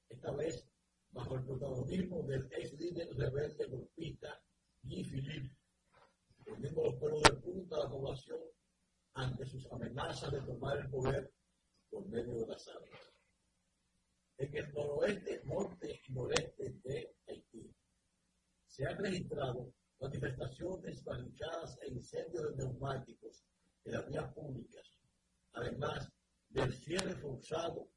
Esta 0.08 0.32
vez 0.32 0.68
bajo 1.10 1.36
el 1.36 1.44
protagonismo 1.44 2.22
del 2.22 2.48
ex 2.52 2.72
líder 2.74 3.08
rebelde 3.16 3.66
golpista 3.66 4.40
Guy 4.82 5.04
Philippe, 5.04 5.56
poniendo 6.44 6.84
los 6.84 6.94
pelos 6.96 7.22
de 7.22 7.32
punta 7.36 7.76
a 7.76 7.84
la 7.84 7.90
población 7.90 8.40
ante 9.14 9.46
sus 9.46 9.66
amenazas 9.72 10.32
de 10.32 10.40
tomar 10.42 10.78
el 10.78 10.90
poder 10.90 11.32
por 11.90 12.06
medio 12.08 12.34
de 12.34 12.46
las 12.46 12.68
armas. 12.68 13.12
En 14.36 14.56
el 14.56 14.72
noroeste, 14.72 15.42
norte 15.44 16.00
y 16.06 16.12
noreste 16.12 16.70
de 16.84 17.16
Haití 17.26 17.69
se 18.70 18.86
han 18.86 18.96
registrado 18.98 19.74
manifestaciones, 20.00 21.04
barricadas 21.04 21.76
e 21.82 21.88
incendios 21.88 22.56
de 22.56 22.56
neumáticos 22.56 23.44
en 23.84 23.92
las 23.92 24.06
vías 24.06 24.32
públicas, 24.32 24.98
además 25.52 26.08
del 26.48 26.72
cierre 26.72 27.14
forzado 27.16 27.90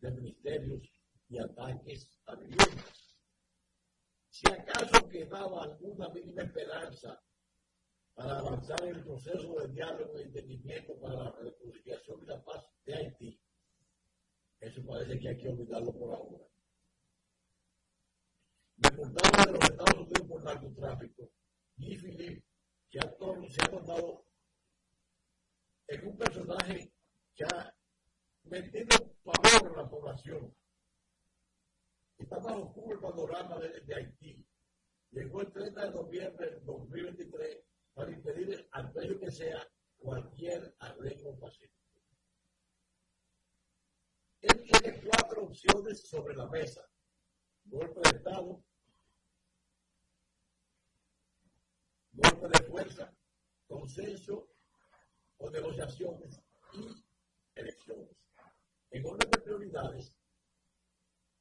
de 0.00 0.10
ministerios 0.10 0.82
y 1.28 1.38
ataques 1.38 2.10
a 2.26 2.34
viviendas. 2.34 3.14
Si 4.28 4.50
acaso 4.50 5.08
quedaba 5.08 5.62
alguna 5.62 6.08
mínima 6.10 6.42
esperanza 6.42 7.22
para 8.14 8.38
avanzar 8.40 8.82
en 8.84 8.96
el 8.96 9.04
proceso 9.04 9.54
de 9.60 9.68
diálogo 9.68 10.18
y 10.18 10.22
entendimiento 10.24 10.98
para 11.00 11.14
la 11.14 11.30
reconciliación 11.30 12.22
y 12.22 12.26
la 12.26 12.44
paz 12.44 12.64
de 12.84 12.94
Haití, 12.94 13.40
eso 14.58 14.84
parece 14.84 15.18
que 15.20 15.28
hay 15.28 15.38
que 15.38 15.48
olvidarlo 15.48 15.92
por 15.92 16.14
ahora. 16.14 16.55
Deportado 18.76 19.44
de 19.44 19.58
los 19.58 19.70
Estados 19.70 19.94
Unidos 19.94 20.28
por 20.28 20.44
narcotráfico, 20.44 21.30
Guy 21.76 21.96
Philippe, 21.96 22.44
que 22.90 22.98
ha 22.98 23.16
se 23.48 23.62
ha 23.62 23.70
tornado 23.70 24.24
en 25.88 26.06
un 26.08 26.16
personaje 26.16 26.92
que 27.34 27.44
ha 27.44 27.74
metido 28.44 29.14
pavor 29.22 29.72
a 29.78 29.82
la 29.82 29.88
población 29.88 30.54
está 32.18 32.38
bajo 32.38 32.62
oscuro 32.62 32.94
el 32.94 33.00
panorama 33.00 33.58
de, 33.58 33.94
Haití. 33.94 34.44
Llegó 35.10 35.42
el 35.42 35.52
30 35.52 35.86
de 35.86 35.90
noviembre 35.90 36.50
del 36.50 36.64
2023 36.64 37.64
para 37.94 38.10
impedir 38.10 38.68
al 38.72 38.92
precio 38.92 39.18
que 39.18 39.30
sea 39.30 39.66
cualquier 39.98 40.74
arreglo 40.78 41.38
pacífico. 41.38 41.74
Él 44.42 44.62
tiene 44.62 45.00
cuatro 45.02 45.44
opciones 45.44 46.08
sobre 46.08 46.36
la 46.36 46.46
mesa. 46.48 46.86
Golpe 47.64 48.00
de 48.00 48.16
Estado, 48.18 48.62
golpe 52.16 52.48
de 52.48 52.64
fuerza, 52.70 53.12
consenso 53.66 54.48
o 55.38 55.50
negociaciones 55.50 56.40
y 56.72 57.04
elecciones. 57.54 58.16
En 58.90 59.04
orden 59.04 59.30
de 59.30 59.38
prioridades, 59.38 60.14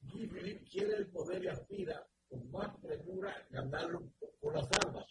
Guy 0.02 0.28
quiere 0.70 0.98
el 0.98 1.08
poder 1.08 1.44
y 1.44 1.48
aspira 1.48 2.06
con 2.28 2.52
más 2.52 2.76
premura 2.80 3.48
ganarlo 3.50 4.12
por 4.40 4.54
las 4.56 4.68
armas. 4.84 5.06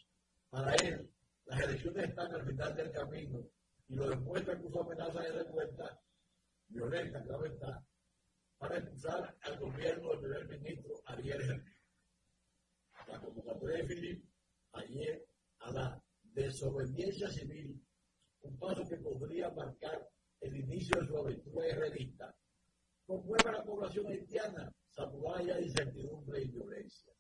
Para 0.50 0.74
él, 0.76 1.10
las 1.46 1.60
elecciones 1.60 2.08
están 2.08 2.34
al 2.34 2.46
final 2.46 2.76
del 2.76 2.92
camino 2.92 3.40
y 3.88 3.94
lo 3.94 4.08
demuestra 4.08 4.60
con 4.60 4.72
su 4.72 4.80
amenaza 4.80 5.20
de 5.20 5.32
revuelta 5.32 6.00
violenta, 6.68 7.22
claro 7.22 7.46
está, 7.46 7.84
para 8.58 8.78
impulsar 8.78 9.36
al 9.42 9.58
gobierno 9.58 10.10
del 10.10 10.46
primer 10.46 10.60
ministro 10.60 11.02
Ariel 11.06 11.42
Henry. 11.42 11.76
La 13.08 13.20
convocatoria 13.20 13.76
de 13.78 13.84
Philip 13.84 14.24
ayer 14.72 15.26
a 15.64 15.72
la 15.72 16.04
desobediencia 16.22 17.30
civil, 17.30 17.80
un 18.42 18.58
paso 18.58 18.86
que 18.88 18.96
podría 18.96 19.50
marcar 19.50 20.08
el 20.40 20.56
inicio 20.56 21.00
de 21.00 21.06
su 21.06 21.16
aventura 21.16 21.66
guerrerista, 21.66 22.36
conmueve 23.06 23.48
a 23.48 23.52
la 23.52 23.64
población 23.64 24.06
haitiana 24.08 24.72
haya 25.34 25.60
incertidumbre 25.60 26.42
y 26.42 26.48
violencia. 26.48 27.12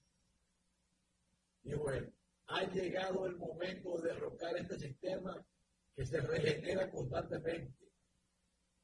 Y 1.62 1.74
bueno, 1.74 2.12
ha 2.46 2.64
llegado 2.70 3.26
el 3.26 3.36
momento 3.36 3.96
de 3.98 4.12
derrocar 4.12 4.56
este 4.56 4.78
sistema 4.78 5.44
que 5.94 6.04
se 6.04 6.20
regenera 6.20 6.90
constantemente. 6.90 7.92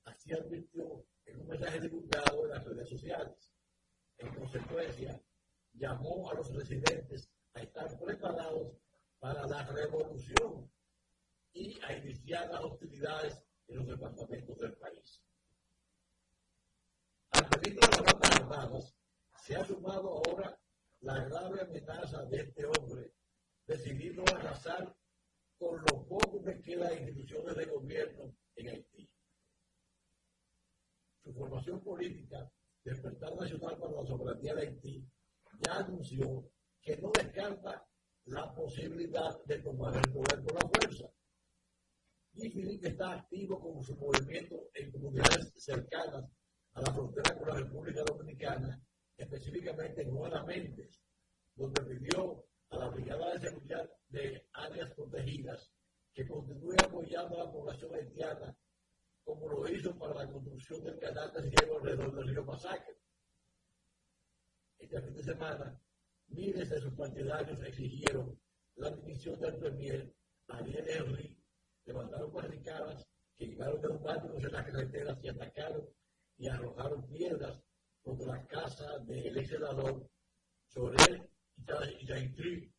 Así 0.05 0.33
advirtió 0.33 1.07
en 1.27 1.41
un 1.41 1.49
mensaje 1.49 1.81
divulgado 1.81 2.45
en 2.45 2.51
las 2.51 2.65
redes 2.65 2.89
sociales. 2.89 3.53
En 4.19 4.35
consecuencia, 4.35 5.23
llamó 5.75 6.31
a 6.31 6.35
los 6.35 6.53
residentes 6.55 7.31
a 7.55 7.61
estar 7.61 7.99
preparados 7.99 8.77
para 9.21 9.47
la 9.47 9.63
revolución 9.67 10.73
y 11.53 11.79
a 11.83 11.93
iniciar 11.93 12.51
las 12.51 12.65
hostilidades 12.65 13.45
en 13.69 13.77
los 13.77 13.87
departamentos 13.87 14.59
del 14.59 14.77
país. 14.77 15.23
Al 17.31 17.49
peligro 17.49 17.87
de 17.87 17.97
las 17.97 18.13
bandas 18.13 18.37
armadas 18.37 18.97
se 19.43 19.57
ha 19.57 19.65
sumado 19.65 20.09
ahora 20.09 20.59
la 21.01 21.25
grave 21.25 21.61
amenaza 21.61 22.25
de 22.25 22.41
este 22.41 22.65
hombre 22.65 23.15
decidido 23.67 24.25
a 24.27 24.39
arrasar 24.39 24.97
con 25.59 25.79
lo 25.79 26.07
poco 26.09 26.43
que 26.43 26.61
queda 26.63 26.89
de 26.89 27.01
instituciones 27.01 27.55
de 27.55 27.67
gobierno 27.67 28.35
en 28.57 28.69
Haití. 28.69 29.11
Su 31.23 31.33
formación 31.35 31.81
política, 31.83 32.51
Despertar 32.83 33.37
Nacional 33.37 33.79
para 33.79 33.93
la 33.93 34.07
Soberanía 34.07 34.55
de 34.55 34.63
Haití, 34.63 35.07
ya 35.61 35.77
anunció 35.77 36.51
que 36.81 36.97
no 36.97 37.11
descarta 37.11 37.87
la 38.27 38.55
posibilidad 38.55 39.43
de 39.45 39.59
tomar 39.61 39.97
el 39.97 40.13
poder 40.13 40.43
por 40.43 40.55
la 40.55 40.69
fuerza. 40.69 41.11
Y 42.35 42.51
Filipe 42.51 42.89
está 42.89 43.13
activo 43.13 43.61
con 43.61 43.83
su 43.83 43.97
movimiento 43.97 44.71
en 44.75 44.91
comunidades 44.93 45.53
cercanas 45.57 46.31
a 46.75 46.81
la 46.81 46.93
frontera 46.93 47.37
con 47.37 47.49
la 47.49 47.55
República 47.55 48.03
Dominicana, 48.05 48.81
específicamente 49.17 50.03
en 50.03 50.15
Juana 50.15 50.45
Méndez, 50.45 51.01
donde 51.55 51.83
pidió 51.83 52.45
a 52.71 52.77
la 52.77 52.89
Brigada 52.89 53.35
de 53.35 53.41
Seguridad 53.41 53.91
de 54.09 54.47
Áreas 54.53 54.93
Protegidas 54.95 55.71
que 56.15 56.27
continúe 56.27 56.75
apoyando 56.85 57.41
a 57.41 57.45
la 57.45 57.53
población 57.53 57.95
haitiana, 57.95 58.57
como 59.25 59.49
lo 59.49 59.69
hizo 59.69 59.97
para 59.99 60.15
la 60.15 60.31
construcción 60.31 60.83
del 60.85 60.99
canal 60.99 61.33
de 61.33 61.51
cielo 61.51 61.79
alrededor 61.79 62.15
del 62.15 62.29
río 62.29 62.45
Masacre. 62.45 62.97
Este 64.79 65.01
fin 65.03 65.15
de 65.15 65.23
semana, 65.23 65.81
miles 66.31 66.71
de 66.71 66.81
sus 66.81 66.93
partidarios 66.95 67.63
exigieron 67.65 68.39
la 68.77 68.91
dimisión 68.91 69.39
del 69.41 69.57
premier 69.57 70.15
Ariel 70.49 70.89
Henry, 70.89 71.37
levantaron 71.85 72.33
barricadas 72.33 73.07
que 73.37 73.47
llegaron 73.47 73.81
neumáticos 73.83 74.45
en 74.45 74.53
las 74.53 74.67
carreteras 74.67 75.19
y 75.23 75.29
atacaron 75.29 75.89
y 76.39 76.49
arrojaron 76.49 77.07
piedras 77.09 77.63
contra 78.03 78.27
la 78.27 78.47
casa 78.47 78.99
del 79.01 79.37
ex 79.37 79.49
senador 79.49 80.09
Sorel 80.67 81.29
y 82.01 82.07
Yaitri, 82.07 82.73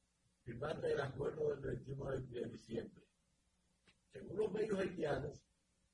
firmante 0.44 0.88
del 0.88 1.02
acuerdo 1.02 1.50
del 1.50 1.60
21 1.60 2.12
de 2.12 2.46
diciembre. 2.50 3.04
Según 4.12 4.38
los 4.38 4.52
medios 4.52 4.80
haitianos, 4.80 5.44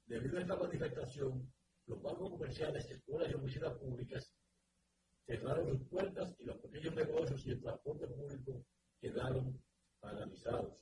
debido 0.05 0.37
a 0.37 0.41
esta 0.41 0.55
manifestación, 0.55 1.53
los 1.85 2.01
bancos 2.01 2.29
comerciales, 2.31 2.89
escuelas 2.89 3.31
y 3.31 3.35
oficinas 3.35 3.73
públicas 3.73 4.36
cerraron 5.27 5.67
sus 5.67 5.87
puertas 5.89 6.33
y 6.39 6.45
los 6.45 6.57
pequeños 6.57 6.95
negocios 6.95 7.45
y 7.45 7.51
el 7.51 7.61
transporte 7.61 8.07
público 8.07 8.65
quedaron 8.99 9.61
paralizados. 9.99 10.73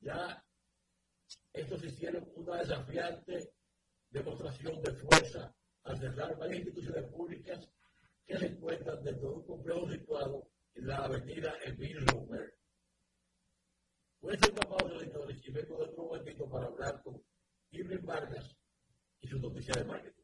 Ya 0.00 0.44
estos 1.52 1.84
hicieron 1.84 2.28
una 2.34 2.58
desafiante 2.58 3.54
demostración 4.10 4.82
de 4.82 4.92
fuerza 4.92 5.54
al 5.84 5.98
cerrar 5.98 6.36
varias 6.36 6.58
instituciones 6.58 7.04
públicas 7.12 7.68
que 8.26 8.38
se 8.38 8.46
encuentran 8.46 9.02
dentro 9.04 9.28
de 9.28 9.34
un 9.36 9.46
complejo 9.46 9.88
situado 9.88 10.50
en 10.74 10.86
la 10.88 10.96
avenida 10.96 11.54
Emil 11.64 12.04
Romer. 12.06 12.58
Voy 14.20 14.32
a 14.32 14.36
hacer 14.36 14.52
una 14.52 14.68
pausa, 14.68 14.98
señores, 14.98 15.46
y 15.46 15.50
vengo 15.52 15.76
de 15.76 15.84
otro 15.84 16.04
momentito 16.04 16.48
para 16.48 16.66
hablar 16.66 17.02
con 17.02 17.22
Irving 17.70 18.04
Vargas 18.04 18.56
y 19.20 19.28
su 19.28 19.38
noticia 19.38 19.74
de 19.74 19.84
marketing. 19.84 20.23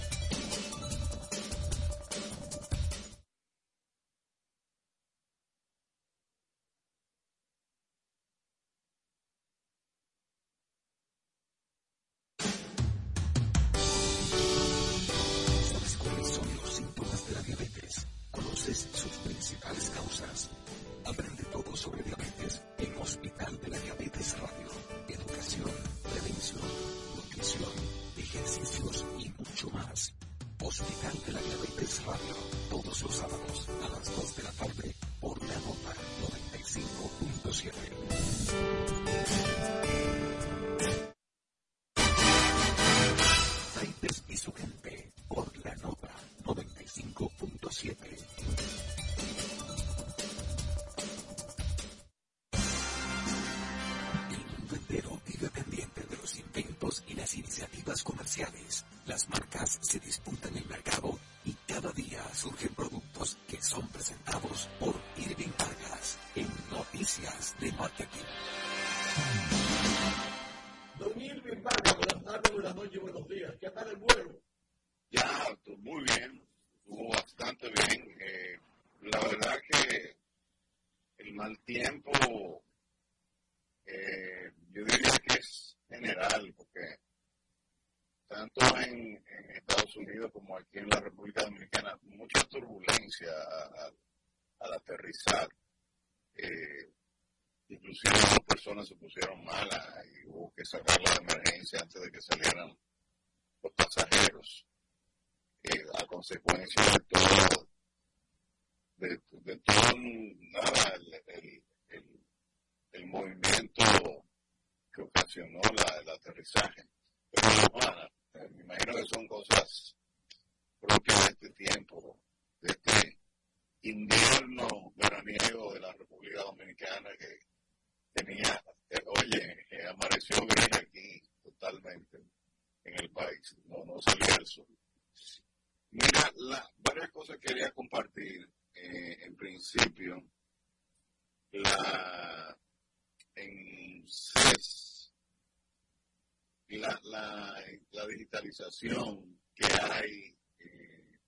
que 149.55 149.65
hay 149.81 150.37
eh, 150.59 151.19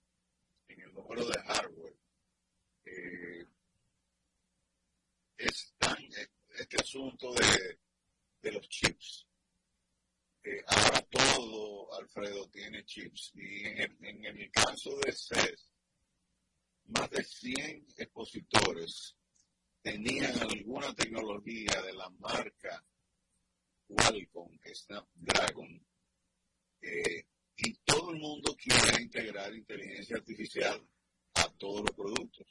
en 0.68 0.82
el 0.82 0.94
número 0.94 1.26
de 1.26 1.40
hardware 1.42 1.96
eh, 2.86 3.48
tan, 5.78 5.98
este 6.58 6.82
asunto 6.82 7.34
de, 7.34 8.52
los 8.52 8.68
chips 8.68 9.26
eh, 10.44 10.62
ahora 10.68 11.02
todo, 11.04 11.94
Alfredo, 11.98 12.50
tiene 12.50 12.84
chips. 12.84 13.32
Y 13.36 13.66
en 13.66 14.26
el, 14.26 14.52
caso 14.52 14.94
de 14.98 15.14
CES, 15.14 15.70
más 16.88 17.10
de 17.10 17.24
100 17.24 17.88
expositores 17.96 19.16
tenían 19.82 20.38
alguna 20.40 20.94
tecnología 20.94 21.82
de 21.82 21.94
la 21.94 22.10
marca 22.10 22.84
Qualcomm, 23.88 24.60
Snapdragon, 24.74 25.86
eh, 26.84 27.26
y 27.56 27.74
todo 27.86 28.12
el 28.12 28.20
mundo 28.20 28.56
quiere 28.56 29.02
integrar 29.02 29.54
inteligencia 29.54 30.18
artificial 30.18 30.86
a 31.36 31.50
todos 31.58 31.82
los 31.82 31.96
productos. 31.96 32.48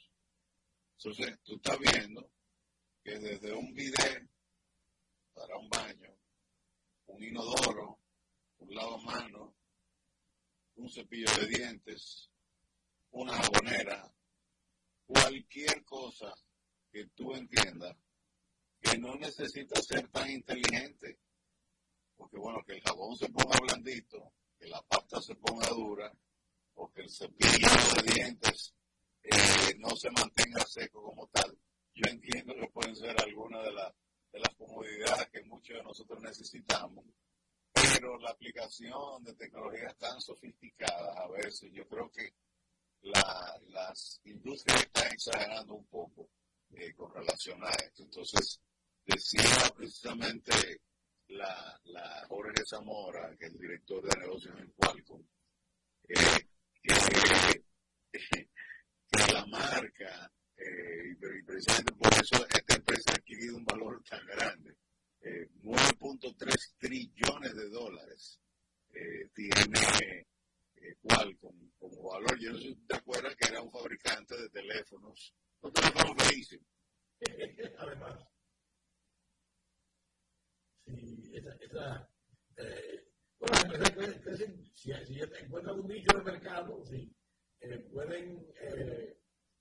Entonces, 0.97 1.39
tú 1.43 1.57
estás 1.57 1.79
viendo 1.79 2.31
que 3.03 3.19
desde 3.19 3.53
un 3.53 3.75
video 3.75 4.29
para 5.35 5.57
un 5.59 5.69
baño, 5.69 6.17
un 7.07 7.23
inodoro, 7.23 7.99
un 8.59 8.75
lavamanos, 8.75 9.55
un 10.77 10.91
cepillo 10.91 11.31
de 11.41 11.47
dientes, 11.49 12.31
una 13.11 13.35
jabonera, 13.35 14.15
cualquier 15.07 15.85
cosa 15.85 16.33
que 16.91 17.07
tú 17.09 17.35
entiendas 17.35 17.97
que 18.81 18.99
no 18.99 19.15
necesita 19.15 19.81
ser 19.81 20.09
tan 20.09 20.29
inteligente. 20.31 21.19
Porque 22.17 22.39
bueno, 22.39 22.63
que 22.65 22.75
el 22.75 22.83
jabón 22.83 23.17
se 23.17 23.29
ponga 23.29 23.57
blandito, 23.61 24.33
que 24.59 24.69
la 24.69 24.83
pasta 24.83 25.21
se 25.21 25.35
ponga 25.37 25.69
dura, 25.69 26.13
o 26.75 26.91
que 26.93 27.03
el 27.03 27.11
cepillo 27.11 27.69
de 27.97 28.13
dientes 28.15 28.75
eh, 29.23 29.75
no 29.79 29.95
se 29.97 30.11
mantenga 30.11 30.65
seco 30.65 31.03
como 31.03 31.27
tal. 31.29 31.57
Yo 31.95 32.11
entiendo 32.11 32.55
que 32.55 32.69
pueden 32.69 32.97
ser 32.97 33.15
algunas 33.21 33.65
de 33.65 33.73
las 33.73 33.93
de 34.33 34.41
las 34.41 34.55
comodidades 34.57 35.29
que 35.29 35.45
muchos 35.45 35.77
de 35.77 35.83
nosotros 35.83 36.21
necesitamos, 36.23 37.05
pero 37.73 38.19
la 38.19 38.31
aplicación 38.31 39.23
de 39.25 39.35
tecnologías 39.35 39.97
tan 39.99 40.21
sofisticadas 40.21 41.17
a 41.19 41.29
veces 41.29 41.71
yo 41.73 41.87
creo 41.87 42.11
que 42.11 42.33
las 43.03 44.21
industrias 44.25 44.83
están 44.83 45.13
exagerando 45.13 45.75
un 45.75 45.85
poco 45.87 46.31
eh, 46.71 46.95
con 46.95 47.13
relación 47.13 47.63
a 47.63 47.71
esto. 47.71 48.05
Entonces, 48.05 48.61
decía 49.05 49.71
precisamente 49.77 50.81
la, 51.33 51.81
la 51.85 52.27
Jorge 52.29 52.65
Zamora, 52.65 53.35
que 53.39 53.47
es 53.47 53.53
el 53.53 53.59
director 53.59 54.03
de 54.03 54.21
negocios 54.21 54.59
en 54.59 54.71
Qualcomm, 54.73 55.23
eh, 56.09 56.15
que, 56.83 57.65
que 58.13 59.33
la 59.33 59.47
marca 59.47 60.33
eh, 60.57 61.17
precisamente 61.45 61.93
por 61.95 62.13
eso 62.15 62.47
esta 62.47 62.77
empresa 62.77 63.13
ha 63.13 63.17
adquirido 63.17 63.57
un 63.57 63.65
valor 63.65 64.03
tan 64.05 64.25
grande. 64.27 64.77
9.3 65.23 66.53
eh, 66.53 66.57
trillones 66.79 67.55
de 67.55 67.69
dólares 67.69 68.41
eh, 68.93 69.29
tiene 69.35 70.27
Qualcomm 71.01 71.71
como 71.79 72.11
valor. 72.11 72.39
Yo 72.39 72.53
no 72.53 72.59
te 72.87 72.97
acuerdas 72.97 73.37
que 73.37 73.49
era 73.49 73.63
un 73.63 73.71
fabricante 73.71 74.37
de 74.37 74.49
teléfonos, 74.51 75.35
un 75.61 75.73
teléfono 75.73 76.15
feísimo. 76.17 76.67
Además, 77.79 78.32
sí, 80.87 81.33
esa, 81.35 81.55
esa 81.57 82.09
bueno, 83.39 83.57
si, 84.75 84.93
si 84.93 85.21
encuentran 85.21 85.81
un 85.81 85.89
nicho 85.89 86.17
de 86.19 86.25
mercado, 86.25 86.85
sí, 86.85 87.15
pueden 87.93 88.47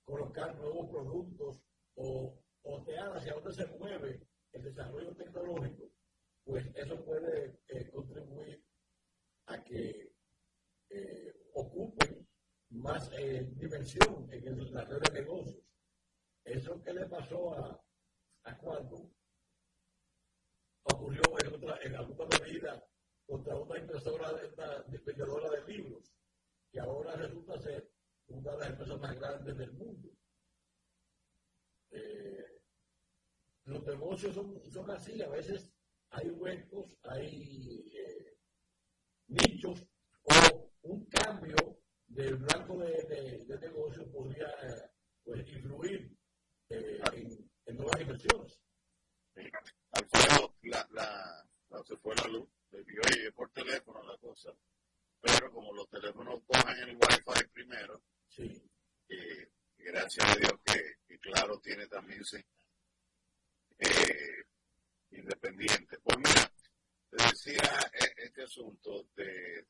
colocar 0.04 0.56
nuevos 0.56 0.90
productos 0.90 1.62
o 1.96 2.42
otear 2.64 3.18
hacia 3.18 3.34
dónde 3.34 3.54
se 3.54 3.66
mueve 3.78 4.28
el 4.52 4.64
desarrollo 4.64 5.16
tecnológico, 5.16 5.92
pues 6.44 6.66
eso 6.76 7.04
puede 7.06 7.60
eh, 7.68 7.90
contribuir 7.92 8.64
a 9.48 9.64
que 9.64 10.14
eh, 10.90 11.34
ocupen 11.54 12.28
más 12.70 13.10
eh, 13.14 13.50
dimensión 13.56 14.28
en 14.32 14.74
la 14.74 14.86
red 14.86 15.00
de 15.02 15.22
negocios. 15.22 15.64
Eso 16.44 16.82
que 16.82 16.94
le 16.94 17.06
pasó 17.06 17.54
a, 17.54 17.84
a 18.44 18.58
ocurrió 20.84 21.22
en, 21.40 21.54
otra, 21.54 21.80
en 21.84 21.96
alguna 21.96 22.26
medida 22.40 22.84
contra 23.26 23.56
una 23.56 23.80
impresora 23.80 24.34
de, 24.34 24.50
de 24.50 25.14
de 25.14 25.68
libros, 25.68 26.14
que 26.72 26.80
ahora 26.80 27.16
resulta 27.16 27.60
ser 27.60 27.92
una 28.28 28.52
de 28.52 28.58
las 28.58 28.70
empresas 28.70 29.00
más 29.00 29.20
grandes 29.20 29.58
del 29.58 29.72
mundo. 29.74 30.10
Eh, 31.92 32.62
los 33.66 33.86
negocios 33.86 34.34
son, 34.34 34.62
son, 34.72 34.90
así, 34.92 35.22
a 35.22 35.30
veces 35.30 35.72
hay 36.10 36.30
huecos, 36.30 36.98
hay 37.04 37.90
eh, 37.94 38.38
nichos 39.28 39.86
o 40.24 40.72
un 40.84 41.06
cambio 41.06 41.56
del 42.08 42.38
blanco 42.38 42.78
de, 42.78 43.46
de, 43.48 43.60
negocio 43.60 44.12
podría 44.12 44.48
pues, 45.24 45.48
influir 45.48 46.18
eh, 46.70 47.02
en, 47.66 47.78
nuevas 47.78 48.02
inversiones. 48.02 48.62
Alfredo, 49.92 50.56
la, 50.64 50.88
la, 50.92 51.46
la, 51.70 51.84
se 51.84 51.98
fue 51.98 52.16
la 52.16 52.28
luz, 52.28 52.48
le 52.72 52.84
dio 52.84 53.02
por 53.36 53.50
teléfono 53.52 54.02
la 54.04 54.18
cosa, 54.18 54.54
pero 55.22 55.52
como 55.52 55.74
los 55.74 55.90
teléfonos 55.90 56.42
cogen 56.48 56.78
el 56.78 56.96
wifi 56.96 57.48
primero, 57.54 58.02
Sí. 58.28 58.64
Eh, 59.10 59.52
gracias 59.78 60.26
a 60.26 60.36
Dios 60.36 60.54
que, 60.64 61.20
claro 61.20 61.60
tiene 61.60 61.86
también 61.88 62.22
eh, 63.78 64.46
independiente. 65.12 66.00
Pues 66.00 66.18
mira, 66.18 66.52
te 67.10 67.18
decía 67.18 67.92
eh, 67.94 68.14
este 68.18 68.44
asunto 68.44 69.10
de, 69.16 69.64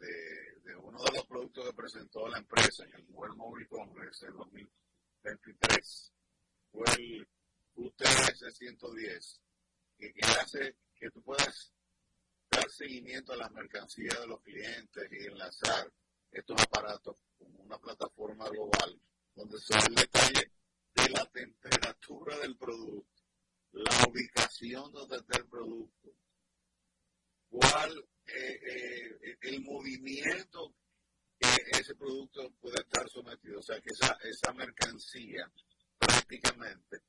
de, 0.63 0.75
uno 0.75 1.03
de 1.03 1.11
los 1.17 1.25
productos 1.25 1.65
que 1.65 1.73
presentó 1.73 2.27
la 2.27 2.37
empresa 2.37 2.85
en 2.85 2.93
el 2.93 3.05
World 3.09 3.35
Mobile 3.35 3.67
Congress 3.67 4.23
en 4.23 4.37
2023, 4.37 6.13
fue 6.71 6.85
el 6.97 7.27
UTS 7.75 8.57
110, 8.57 9.41
que, 10.09 10.25
hace 10.25 10.75
que 10.95 11.11
tú 11.11 11.21
puedas 11.21 11.71
estar 12.49 12.69
seguimiento 12.71 13.33
a 13.33 13.37
las 13.37 13.51
mercancías 13.51 14.19
de 14.19 14.27
los 14.27 14.41
clientes 14.41 15.07
y 15.11 15.27
enlazar 15.27 15.91
estos 16.31 16.61
aparatos 16.61 17.17
con 17.37 17.55
una 17.59 17.77
plataforma 17.77 18.49
global 18.49 18.99
donde 19.35 19.59
se 19.59 19.75
ve 19.75 19.83
el 19.87 19.95
detalle 19.95 20.51
de 20.95 21.09
la 21.09 21.25
temperatura 21.27 22.37
del 22.39 22.57
producto, 22.57 23.23
la 23.71 24.05
ubicación 24.09 24.91
donde 24.91 25.17
está 25.17 25.37
el 25.37 25.47
producto, 25.47 26.15
cuál 27.49 28.09
eh, 28.25 28.59
eh, 28.63 29.37
el 29.41 29.61
movimiento 29.61 30.75
que 31.37 31.79
ese 31.79 31.95
producto 31.95 32.51
puede 32.59 32.81
estar 32.81 33.07
sometido. 33.09 33.59
O 33.59 33.63
sea 33.63 33.79
que 33.81 33.91
esa, 33.91 34.17
esa 34.23 34.53
mercancía 34.53 35.51
prácticamente 35.97 37.01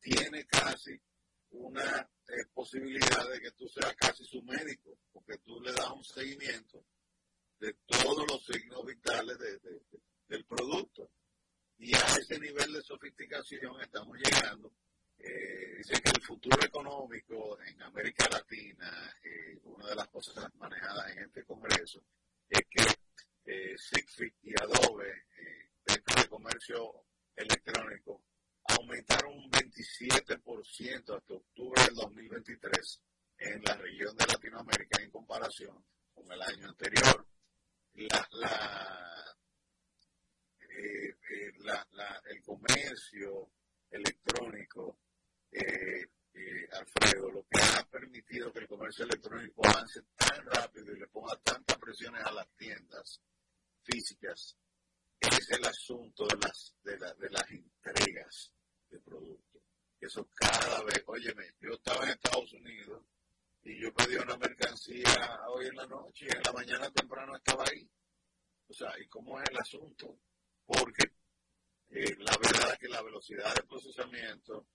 tiene 0.00 0.46
casi 0.46 1.00
una 1.54 2.08
eh, 2.28 2.46
posibilidad 2.52 3.28
de 3.30 3.40
que 3.40 3.50
tú 3.52 3.68
seas 3.68 3.94
casi 3.96 4.24
su 4.24 4.42
médico, 4.42 4.98
porque 5.12 5.38
tú 5.38 5.60
le 5.60 5.72
das 5.72 5.90
un 5.90 6.04
seguimiento 6.04 6.84
de 7.58 7.72
todos 7.86 8.26
los 8.28 8.44
signos 8.44 8.84
vitales 8.84 9.38
del 10.28 10.44
producto. 10.44 11.10
Y 11.78 11.94
a 11.94 12.16
ese 12.18 12.38
nivel 12.38 12.72
de 12.72 12.82
sofisticación 12.82 13.80
estamos 13.80 14.16
llegando. 14.18 14.72
Eh, 15.18 15.76
dice 15.78 16.00
que 16.02 16.10
el 16.10 16.22
futuro 16.22 16.62
económico 16.64 17.58
en 17.62 17.82
América 17.82 18.28
Latina, 18.30 19.16
eh, 19.22 19.58
una 19.64 19.88
de 19.88 19.96
las 19.96 20.08
cosas 20.08 20.54
manejadas 20.56 21.10
en 21.12 21.24
este 21.24 21.44
Congreso, 21.44 22.02
es 22.48 22.60
que 22.68 22.82
eh, 23.46 23.76
y 24.42 24.52
Adobe, 24.60 25.10
eh, 25.10 25.70
dentro 25.84 26.14
del 26.16 26.28
comercio 26.28 27.04
electrónico, 27.36 28.22
aumentaron 28.76 29.34
un 29.34 29.50
27% 29.50 31.16
hasta 31.16 31.34
octubre 31.34 31.82
del 31.84 31.94
2023 31.94 33.00
en 33.38 33.62
la 33.62 33.76
región 33.76 34.16
de 34.16 34.26
Latinoamérica 34.26 35.02
en 35.02 35.10
comparación 35.10 35.84
con 36.14 36.30
el 36.30 36.42
año 36.42 36.68
anterior. 36.68 37.26
La, 37.94 38.28
la, 38.32 39.36
eh, 40.60 41.16
eh, 41.30 41.52
el 42.26 42.42
comercio 42.42 43.50
electrónico, 43.90 44.98
eh, 45.52 46.08
Alfredo, 46.72 47.30
lo 47.30 47.46
que 47.48 47.60
ha 47.60 47.84
permitido 47.88 48.52
que 48.52 48.60
el 48.60 48.66
comercio 48.66 49.04
electrónico 49.04 49.64
avance 49.64 50.00
tan 50.16 50.44
rápido 50.46 50.92
y 50.92 50.98
le 50.98 51.06
ponga 51.06 51.36
tantas 51.36 51.78
presiones 51.78 52.24
a 52.24 52.32
las 52.32 52.48
tiendas 52.56 53.20
físicas 53.84 54.56
es 55.20 55.50
el 55.50 55.64
asunto 55.64 56.26
de 56.26 56.36
las, 56.36 56.74
de, 56.82 56.96
de 56.96 57.30
las 57.30 57.50
entregas 57.50 58.52
de 58.90 59.00
productos. 59.00 59.62
Eso 60.00 60.28
cada 60.34 60.82
vez, 60.84 61.02
óyeme, 61.06 61.54
yo 61.60 61.72
estaba 61.72 62.04
en 62.04 62.10
Estados 62.10 62.52
Unidos 62.52 63.02
y 63.62 63.80
yo 63.80 63.92
pedí 63.94 64.16
una 64.16 64.36
mercancía 64.36 65.40
hoy 65.48 65.66
en 65.66 65.76
la 65.76 65.86
noche 65.86 66.26
y 66.26 66.36
en 66.36 66.42
la 66.44 66.52
mañana 66.52 66.90
temprano 66.90 67.34
estaba 67.36 67.64
ahí. 67.64 67.88
O 68.68 68.74
sea, 68.74 68.92
¿y 69.00 69.06
cómo 69.06 69.40
es 69.40 69.48
el 69.50 69.56
asunto? 69.56 70.18
Porque 70.66 71.04
eh, 71.90 72.16
la 72.18 72.36
verdad 72.36 72.72
es 72.72 72.78
que 72.78 72.88
la 72.88 73.02
velocidad 73.02 73.54
de 73.54 73.62
procesamiento, 73.62 74.66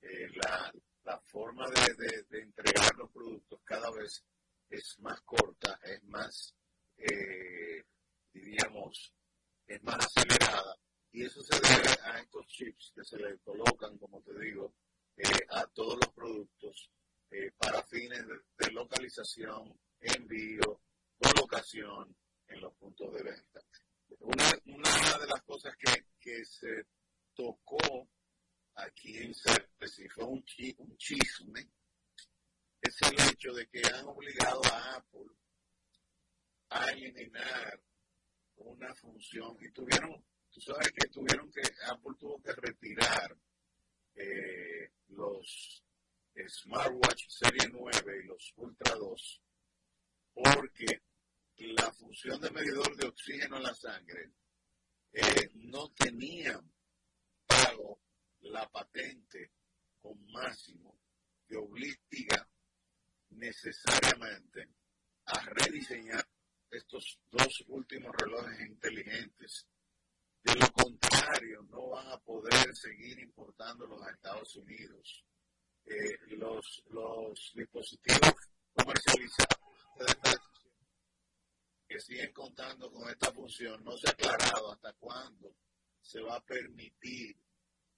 eh, 0.00 0.28
la, 0.34 0.72
la, 1.04 1.20
forma 1.20 1.68
de, 1.68 1.94
de, 1.94 2.22
de, 2.24 2.42
entregar 2.42 2.96
los 2.96 3.10
productos 3.10 3.60
cada 3.64 3.90
vez 3.92 4.24
es 4.68 4.98
más 5.00 5.20
corta, 5.22 5.78
es 5.84 6.02
más, 6.04 6.54
eh, 6.96 7.84
diríamos, 8.32 9.12
es 9.66 9.82
más 9.82 10.06
acelerada 10.06 10.76
y 11.12 11.24
eso 11.24 11.42
se 11.42 11.54
debe 11.60 11.88
a 12.04 12.18
estos 12.20 12.46
chips 12.46 12.92
que 12.94 13.04
se 13.04 13.18
le 13.18 13.38
colocan, 13.38 13.98
como 13.98 14.20
te 14.22 14.38
digo, 14.38 14.74
eh, 15.16 15.46
a 15.50 15.66
todos 15.66 15.98
los 16.02 16.12
productos 16.14 16.90
eh, 17.30 17.50
para 17.56 17.82
fines 17.84 18.24
de, 18.58 18.70
localización, 18.72 19.78
envío, 20.00 20.80
colocación 21.18 22.16
en 22.48 22.60
los 22.60 22.74
puntos 22.74 23.12
de 23.14 23.22
venta. 23.22 23.60
Una, 24.20 25.18
de 25.18 25.26
las 25.26 25.42
cosas 25.42 25.74
que, 25.76 26.06
que 26.18 26.44
se 26.44 26.86
tocó 27.34 28.08
aquí 28.74 29.18
en 29.18 29.34
CERPES 29.34 30.02
fue 30.14 30.24
un, 30.24 30.44
un 30.78 30.96
chisme, 30.96 31.70
es 32.80 32.96
el 33.02 33.30
hecho 33.30 33.52
de 33.52 33.66
que 33.68 33.82
han 33.86 34.06
obligado 34.06 34.60
a 34.64 34.96
Apple 34.96 35.30
a 36.70 36.90
eliminar 36.90 37.80
una 38.56 38.94
función 38.94 39.56
y 39.60 39.70
tuvieron, 39.70 40.24
tú 40.52 40.60
sabes 40.60 40.92
que 40.92 41.08
tuvieron 41.08 41.50
que, 41.50 41.62
Apple 41.86 42.12
tuvo 42.18 42.40
que 42.42 42.52
retirar 42.52 43.36
eh, 44.14 44.92
los 45.08 45.82
smartwatch 46.48 47.28
serie 47.28 47.68
9 47.72 48.20
y 48.22 48.26
los 48.26 48.52
Ultra 48.56 48.94
2 48.94 49.42
porque 50.34 51.02
la 51.56 51.92
función 51.92 52.40
de 52.40 52.50
medidor 52.50 52.96
de 52.96 53.08
oxígeno 53.08 53.56
en 53.56 53.62
la 53.62 53.74
sangre 53.74 54.32
eh, 55.12 55.50
no 55.54 55.90
tenían 55.92 56.72
pago 57.46 58.00
la 58.40 58.68
patente 58.70 59.52
con 60.00 60.24
máximo 60.32 60.98
que 61.46 61.56
obliga 61.56 62.48
necesariamente 63.30 64.68
a 65.26 65.40
rediseñar 65.44 66.26
estos 66.70 67.20
dos 67.30 67.64
últimos 67.68 68.12
relojes 68.16 68.60
inteligentes. 68.66 69.66
De 70.42 70.54
lo 70.56 70.72
contrario, 70.72 71.62
no 71.70 71.90
van 71.90 72.08
a 72.08 72.18
poder 72.18 72.74
seguir 72.74 73.18
importándolos 73.20 74.02
a 74.02 74.10
Estados 74.10 74.56
Unidos. 74.56 75.24
Eh, 75.84 76.36
los, 76.36 76.82
los 76.90 77.52
dispositivos 77.54 78.34
comercializados 78.74 79.58
que 81.86 82.00
siguen 82.00 82.32
contando 82.32 82.90
con 82.90 83.08
esta 83.10 83.32
función 83.32 83.84
no 83.84 83.96
se 83.96 84.08
ha 84.08 84.12
aclarado 84.12 84.72
hasta 84.72 84.92
cuándo 84.94 85.54
se 86.00 86.20
va 86.20 86.36
a 86.36 86.44
permitir 86.44 87.36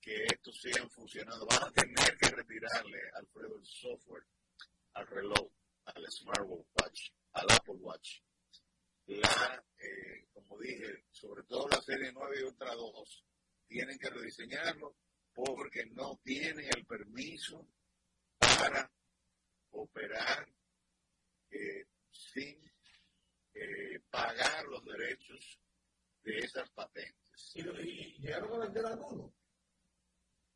que 0.00 0.24
estos 0.24 0.60
sigan 0.60 0.90
funcionando. 0.90 1.46
Van 1.46 1.64
a 1.64 1.70
tener 1.70 2.16
que 2.18 2.28
retirarle, 2.28 2.98
Alfredo, 3.14 3.56
el 3.56 3.64
software 3.64 4.24
al 4.94 5.06
reloj, 5.06 5.50
al 5.84 6.10
smartwatch, 6.10 7.10
al 7.32 7.46
Apple 7.50 7.76
Watch 7.80 8.20
la, 9.06 9.64
eh, 9.78 10.28
como 10.32 10.58
dije, 10.58 11.04
sobre 11.10 11.42
todo 11.44 11.68
la 11.68 11.80
serie 11.80 12.12
9 12.12 12.36
y 12.40 12.42
Ultra 12.44 12.74
2, 12.74 13.24
tienen 13.66 13.98
que 13.98 14.10
rediseñarlo 14.10 14.96
porque 15.32 15.86
no 15.86 16.20
tienen 16.22 16.66
el 16.76 16.86
permiso 16.86 17.66
para 18.38 18.90
operar 19.70 20.48
eh, 21.50 21.86
sin 22.10 22.72
eh, 23.54 24.00
pagar 24.10 24.64
los 24.66 24.84
derechos 24.84 25.60
de 26.22 26.38
esas 26.38 26.70
patentes. 26.70 27.52
¿Y, 27.54 27.60
y 27.62 28.18
llegaron 28.18 28.54
a 28.54 28.64
vender 28.64 28.86
alguno? 28.86 29.34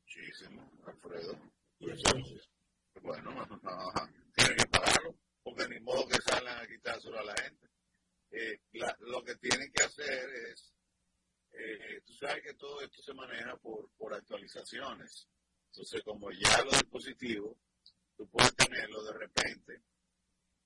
Muchísimo, 0.00 0.72
Alfredo. 0.86 1.38
¿Y 1.80 1.90
entonces? 1.90 2.48
Bueno, 3.02 3.46
no, 3.46 3.92
tienen 4.34 4.56
que 4.56 4.66
pagarlo, 4.66 5.14
porque 5.42 5.68
ni 5.68 5.80
modo 5.80 6.06
que 6.08 6.20
salgan 6.22 6.58
a 6.58 6.66
quitárselo 6.66 7.18
a 7.18 7.24
la 7.24 7.34
gente. 7.36 7.68
Eh, 8.30 8.60
lo 9.00 9.22
que 9.24 9.36
tienen 9.36 9.72
que 9.72 9.82
hacer 9.82 10.30
es, 10.50 10.74
eh, 11.52 12.02
tú 12.04 12.12
sabes 12.14 12.42
que 12.42 12.54
todo 12.54 12.80
esto 12.82 13.02
se 13.02 13.14
maneja 13.14 13.56
por, 13.56 13.90
por 13.96 14.14
actualizaciones. 14.14 15.28
Entonces, 15.66 16.02
como 16.02 16.30
ya 16.30 16.62
los 16.64 16.74
dispositivos, 16.74 17.56
tú 18.16 18.28
puedes 18.28 18.54
tenerlo 18.54 19.02
de 19.04 19.12
repente, 19.12 19.82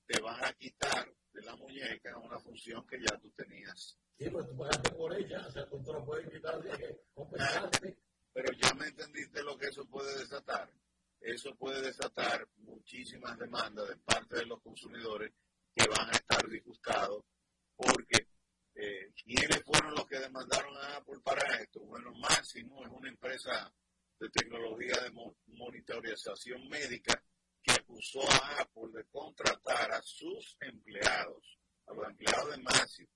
te 0.05 0.21
van 0.21 0.43
a 0.43 0.53
quitar 0.53 1.13
de 1.31 1.41
la 1.41 1.55
muñeca 1.55 2.17
una 2.17 2.39
función 2.39 2.85
que 2.85 2.99
ya 2.99 3.17
tú 3.19 3.31
tenías. 3.31 3.97
Sí, 4.17 4.25
pero 4.25 4.45
tú 4.45 4.57
pagaste 4.57 4.91
por 4.91 5.13
ella, 5.15 5.45
o 5.47 5.51
sea, 5.51 5.67
tú 5.67 5.81
te 5.83 5.91
lo 5.91 6.05
puedes 6.05 6.29
quitar 6.29 6.61
de 6.61 7.01
compensarte. 7.13 7.97
Pero 8.33 8.51
ya 8.53 8.73
me 8.73 8.87
entendiste 8.87 9.43
lo 9.43 9.57
que 9.57 9.67
eso 9.67 9.85
puede 9.85 10.19
desatar. 10.19 10.71
Eso 11.19 11.55
puede 11.55 11.81
desatar 11.81 12.47
muchísimas 12.57 13.37
demandas 13.37 13.87
de 13.87 13.95
parte 13.97 14.37
de 14.37 14.45
los 14.45 14.61
consumidores 14.61 15.31
que 15.73 15.87
van 15.87 16.09
a 16.09 16.11
estar 16.11 16.47
disgustados 16.49 17.23
porque 17.75 18.27
eh, 18.75 19.11
¿quiénes 19.23 19.63
fueron 19.63 19.93
los 19.93 20.05
que 20.07 20.19
demandaron 20.19 20.75
a 20.77 20.97
Apple 20.97 21.19
para 21.23 21.41
esto? 21.61 21.81
Bueno, 21.81 22.11
Máximo 22.13 22.83
es 22.83 22.91
una 22.91 23.09
empresa 23.09 23.73
de 24.19 24.29
tecnología 24.29 24.95
de 25.01 25.11
monitorización 25.47 26.67
médica 26.69 27.21
que 27.61 27.71
acusó 27.71 28.21
a 28.29 28.61
Apple 28.61 28.89
de 28.93 29.05
contratar 29.05 29.91
a 29.91 30.01
sus 30.01 30.57
empleados, 30.59 31.59
a 31.87 31.93
los 31.93 32.07
empleados 32.07 32.51
de 32.51 32.57
Máximo, 32.61 33.09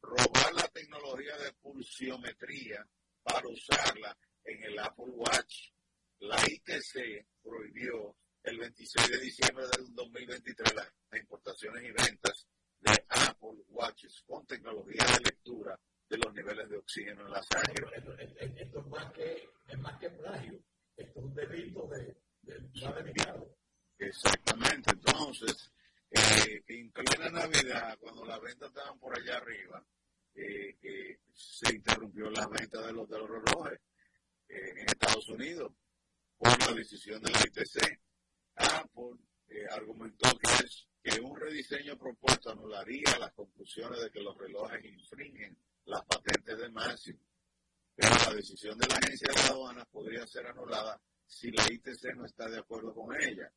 robar 0.00 0.54
la 0.54 0.68
tecnología 0.68 1.36
de 1.38 1.52
pulsiometría 1.54 2.86
para 3.22 3.48
usarla 3.48 4.16
en 4.44 4.62
el 4.64 4.78
Apple 4.78 5.10
Watch. 5.10 5.70
La 6.18 6.36
ITC 6.48 7.26
prohibió 7.42 8.16
el 8.44 8.58
26 8.58 9.08
de 9.08 9.20
diciembre 9.20 9.64
del 9.68 9.94
2023 9.94 10.74
las 10.74 11.20
importaciones 11.20 11.84
y 11.84 11.90
ventas 11.92 12.46
de 12.82 13.04
Apple 13.08 13.64
Watches 13.70 14.22
con 14.26 14.46
tecnología 14.46 15.04
de 15.16 15.24
lectura 15.24 15.78
de 16.08 16.18
los 16.18 16.34
niveles 16.34 16.68
de 16.68 16.76
oxígeno 16.76 17.26
en 17.26 17.32
la 17.32 17.42
sangre. 17.42 17.86
Esto, 17.96 18.12
esto, 18.18 18.80
es, 18.80 18.86
más 18.86 19.12
que, 19.12 19.48
es 19.68 19.78
más 19.78 19.98
que 19.98 20.10
plagio, 20.10 20.60
esto 20.96 21.18
es 21.18 21.24
un 21.24 21.34
delito 21.34 21.88
de, 21.88 22.16
de, 22.42 23.56
Exactamente, 23.98 24.90
entonces, 24.90 25.72
eh, 26.10 26.62
incluye 26.68 27.12
Unidos 35.32 35.72
por 36.36 36.58
la 36.58 36.74
decisión 36.74 37.22
de 37.22 37.30
la 37.30 37.40
ITC. 37.40 38.00
Apple 38.56 39.18
eh, 39.48 39.66
argumentó 39.70 40.28
que, 40.38 40.64
es, 40.64 40.88
que 41.02 41.20
un 41.20 41.38
rediseño 41.38 41.96
propuesto 41.96 42.50
anularía 42.50 43.18
las 43.18 43.32
conclusiones 43.32 44.00
de 44.00 44.10
que 44.10 44.20
los 44.20 44.36
relojes 44.36 44.84
infringen 44.84 45.56
las 45.86 46.04
patentes 46.04 46.58
de 46.58 46.68
Máximo. 46.70 47.20
Pero 47.94 48.14
la 48.26 48.34
decisión 48.34 48.78
de 48.78 48.86
la 48.88 48.96
agencia 48.96 49.32
de 49.32 49.40
aduanas 49.52 49.86
podría 49.88 50.26
ser 50.26 50.46
anulada 50.46 51.00
si 51.26 51.50
la 51.50 51.64
ITC 51.70 52.14
no 52.16 52.26
está 52.26 52.48
de 52.48 52.58
acuerdo 52.58 52.92
con 53.12 53.28
ella. 53.28 53.52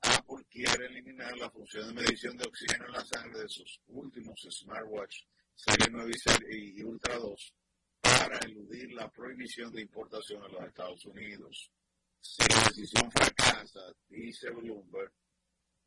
Apple 0.00 0.44
quiere 0.48 0.86
eliminar 0.86 1.36
la 1.38 1.50
función 1.50 1.88
de 1.88 2.02
medición 2.02 2.36
de 2.36 2.46
oxígeno 2.46 2.86
en 2.86 2.92
la 2.92 3.04
sangre 3.04 3.40
de 3.40 3.48
sus 3.48 3.80
últimos 3.88 4.46
smartwatch 4.50 5.24
Serie 5.54 5.88
9 5.90 6.12
y, 6.50 6.82
Ultra 6.84 7.16
2 7.16 7.54
para 8.00 8.38
eludir 8.38 8.92
la 8.92 9.10
prohibición 9.10 9.72
de 9.72 9.82
importación 9.82 10.42
a 10.44 10.48
los 10.48 10.64
Estados 10.64 11.04
Unidos. 11.06 11.72
Si 12.20 12.42
la 12.48 12.62
decisión 12.68 13.10
fracasa, 13.10 13.92
dice 14.08 14.50
Bloomberg, 14.50 15.12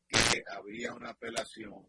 que 0.07 0.43
habría 0.51 0.93
una 0.93 1.11
apelación 1.11 1.87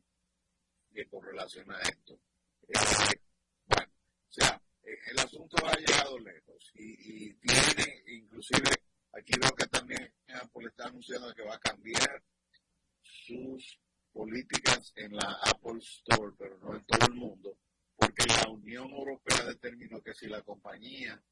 que 0.94 1.08
correlaciona 1.08 1.76
esto. 1.80 2.20
Eh, 2.68 3.18
bueno, 3.66 3.92
o 4.28 4.32
sea, 4.32 4.62
el 4.84 5.18
asunto 5.18 5.56
ha 5.66 5.76
llegado 5.76 6.18
lejos 6.20 6.70
y, 6.74 7.26
y 7.26 7.34
tiene, 7.34 8.04
inclusive, 8.06 8.70
aquí 9.12 9.32
veo 9.38 9.54
que 9.54 9.66
también 9.66 10.12
Apple 10.28 10.68
está 10.68 10.86
anunciando 10.86 11.34
que 11.34 11.42
va 11.42 11.54
a 11.54 11.60
cambiar 11.60 12.22
sus 13.00 13.78
políticas 14.12 14.92
en 14.96 15.16
la 15.16 15.38
Apple 15.44 15.78
Store, 15.80 16.34
pero 16.38 16.58
no 16.58 16.74
en 16.74 16.84
todo 16.84 17.06
el 17.06 17.14
mundo, 17.14 17.58
porque 17.96 18.26
la 18.26 18.50
Unión 18.50 18.90
Europea 18.90 19.44
determinó 19.46 20.00
que 20.02 20.14
si 20.14 20.26
la 20.26 20.42
compañía 20.42 21.22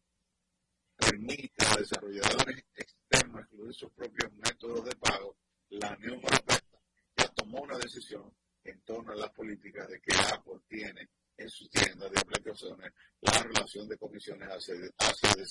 permite 0.97 1.67
a 1.67 1.77
desarrolladores 1.77 2.65
externos 2.75 3.47
incluir 3.51 3.75
sus 3.75 3.93
propios 3.93 4.33
métodos 4.33 4.85
de 4.85 4.97
pago, 4.97 5.37
la 5.71 5.97
Unión 5.97 6.15
Europea 6.15 6.61
ya 7.17 7.29
tomó 7.29 7.63
una 7.63 7.79
decisión 7.79 8.35
en 8.65 8.81
torno 8.83 9.13
a 9.13 9.17
las 9.17 9.31
políticas 9.31 9.89
de 9.89 10.01
que 10.01 10.15
Apple 10.15 10.61
tiene 10.69 11.09
en 11.37 11.49
sus 11.49 11.71
tiendas 11.71 12.11
de 12.11 12.19
aplicaciones 12.19 12.93
la 13.21 13.43
relación 13.43 13.89
de 13.89 13.97
comisiones 13.97 14.49
hacia, 14.49 14.75
hacia 14.99 15.43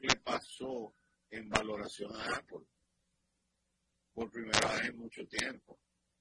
le 0.00 0.16
pasó 0.16 0.94
en 1.30 1.48
valoración 1.48 2.14
a 2.14 2.36
Apple 2.36 2.66
por 4.12 4.30
primera 4.30 4.72
vez 4.72 4.88
en 4.88 4.98
mucho 4.98 5.26
tiempo. 5.26 5.78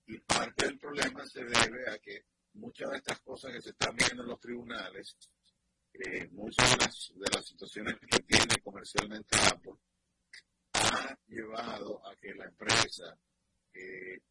Y 0.08 0.18
parte 0.20 0.66
del 0.66 0.80
problema 0.80 1.26
se 1.26 1.43
debe 1.43 1.89
a 1.89 1.97
que 1.99 2.26
muchas 2.54 2.89
de 2.91 2.97
estas 2.97 3.20
cosas 3.22 3.54
que 3.54 3.62
se 3.62 3.70
están 3.70 3.95
viendo 3.95 4.24
en 4.24 4.30
los 4.30 4.39
tribunales, 4.39 5.18
eh, 5.93 6.28
muchas 6.32 6.72
de 6.72 6.86
las, 6.86 7.12
de 7.16 7.36
las 7.36 7.45
situaciones 7.45 7.95
que 7.99 8.20
tiene 8.24 8.56
comercialmente 8.64 9.38
Apple, 9.47 9.74
ha 10.74 11.18
llevado 11.28 12.06
a 12.08 12.16
que 12.16 12.34
la 12.34 12.45
empresa 12.45 13.18
eh, 13.74 14.22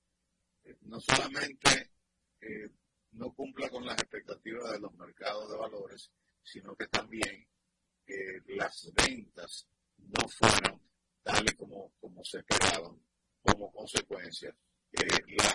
no 0.82 1.00
solamente 1.00 1.92
eh, 2.40 2.70
no 3.12 3.32
cumpla 3.32 3.68
con 3.68 3.84
las 3.84 3.98
expectativas 3.98 4.72
de 4.72 4.80
los 4.80 4.92
mercados 4.94 5.50
de 5.50 5.58
valores, 5.58 6.10
sino 6.42 6.74
que 6.74 6.86
también 6.86 7.46
las 8.46 8.92
ventas 8.94 9.68
no 9.98 10.28
fueron 10.28 10.80
tales 11.22 11.54
como, 11.54 11.92
como 12.00 12.24
se 12.24 12.38
esperaban 12.38 13.00
como 13.42 13.70
consecuencia. 13.72 14.54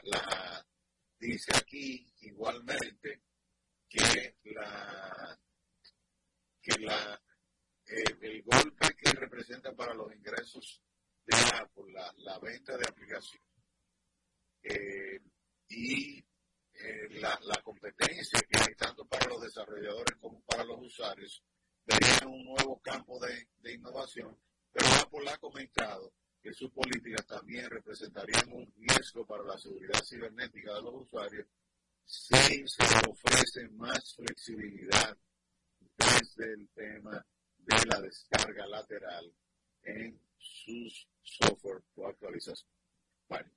la, 0.03 0.65
dice 1.19 1.51
aquí 1.55 2.13
igualmente 2.21 3.21
que 3.87 4.37
la 4.43 5.39
que 6.61 6.79
la 6.79 7.21
el 7.87 8.41
golpe 8.43 8.95
que 8.95 9.11
representa 9.11 9.71
para 9.75 9.93
los 9.93 10.11
ingresos 10.13 10.81
de 11.25 11.35
Apple 11.35 11.91
la, 11.93 12.11
la 12.17 12.39
venta 12.39 12.77
de 12.77 12.87
aplicación 12.87 13.41
eh, 14.63 15.21
y 15.69 16.17
eh, 16.17 17.09
la, 17.19 17.39
la, 17.43 17.61
competencia 17.61 18.39
que 18.49 18.57
hay 18.59 18.75
tanto 18.75 19.05
para 19.05 19.27
los 19.27 19.41
desarrolladores 19.41 20.17
como 20.19 20.41
para 20.43 20.63
los 20.63 20.81
usuarios 20.81 21.43
vería 21.85 22.27
un 22.27 22.43
nuevo 22.45 22.81
campo 22.81 23.19
de, 23.19 23.47
de 23.59 23.73
innovación 23.73 24.37
pero 24.75 24.87
Apple 25.01 25.29
ha 25.29 25.37
comentado 25.37 26.13
que 26.41 26.53
sus 26.53 26.69
políticas 26.71 27.25
también 27.25 27.69
representarían 27.69 28.51
un 28.51 28.73
riesgo 28.75 29.25
para 29.25 29.43
la 29.43 29.57
seguridad 29.57 30.03
cibernética 30.03 30.73
de 30.73 30.81
los 30.81 30.95
usuarios 30.95 31.47
si 32.05 32.67
se 32.67 32.83
ofrece 33.09 33.67
más 33.69 34.13
flexibilidad 34.15 35.17
desde 35.97 36.53
el 36.53 36.69
tema 36.69 37.25
de 37.57 37.85
la 37.87 38.01
descarga 38.01 38.67
lateral 38.67 39.33
en 39.83 40.19
sus 40.37 41.07
software 41.23 41.81
o 41.95 42.07
actualización. 42.07 42.69
Bueno, 43.29 43.49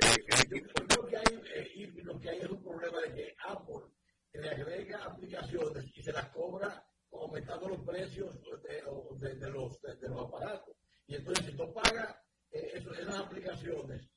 eh, 0.00 0.06
eh, 0.16 0.62
lo, 0.96 1.06
que 1.06 1.16
hay, 1.16 1.42
eh, 1.54 1.92
lo 2.02 2.18
que 2.20 2.30
hay 2.30 2.40
es 2.40 2.50
un 2.50 2.62
problema 2.62 3.00
de 3.00 3.14
que 3.14 3.36
Apple 3.46 3.86
le 4.32 4.50
agrega 4.50 5.04
aplicaciones 5.04 5.86
y 5.94 6.02
se 6.02 6.12
las 6.12 6.28
cobra 6.30 6.84
aumentando 7.20 7.68
los 7.68 7.80
precios 7.80 8.34
de, 8.62 8.82
los, 8.82 9.20
de 9.20 10.08
los 10.08 10.26
aparatos. 10.26 10.76
Y 11.06 11.16
entonces 11.16 11.46
si 11.46 11.56
tú 11.56 11.72
pagas 11.72 12.16
esas 12.50 13.18
aplicaciones 13.18 14.08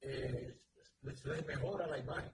eh, 0.00 0.54
les, 1.02 1.46
mejora 1.46 1.86
la 1.86 1.98
imagen. 1.98 2.32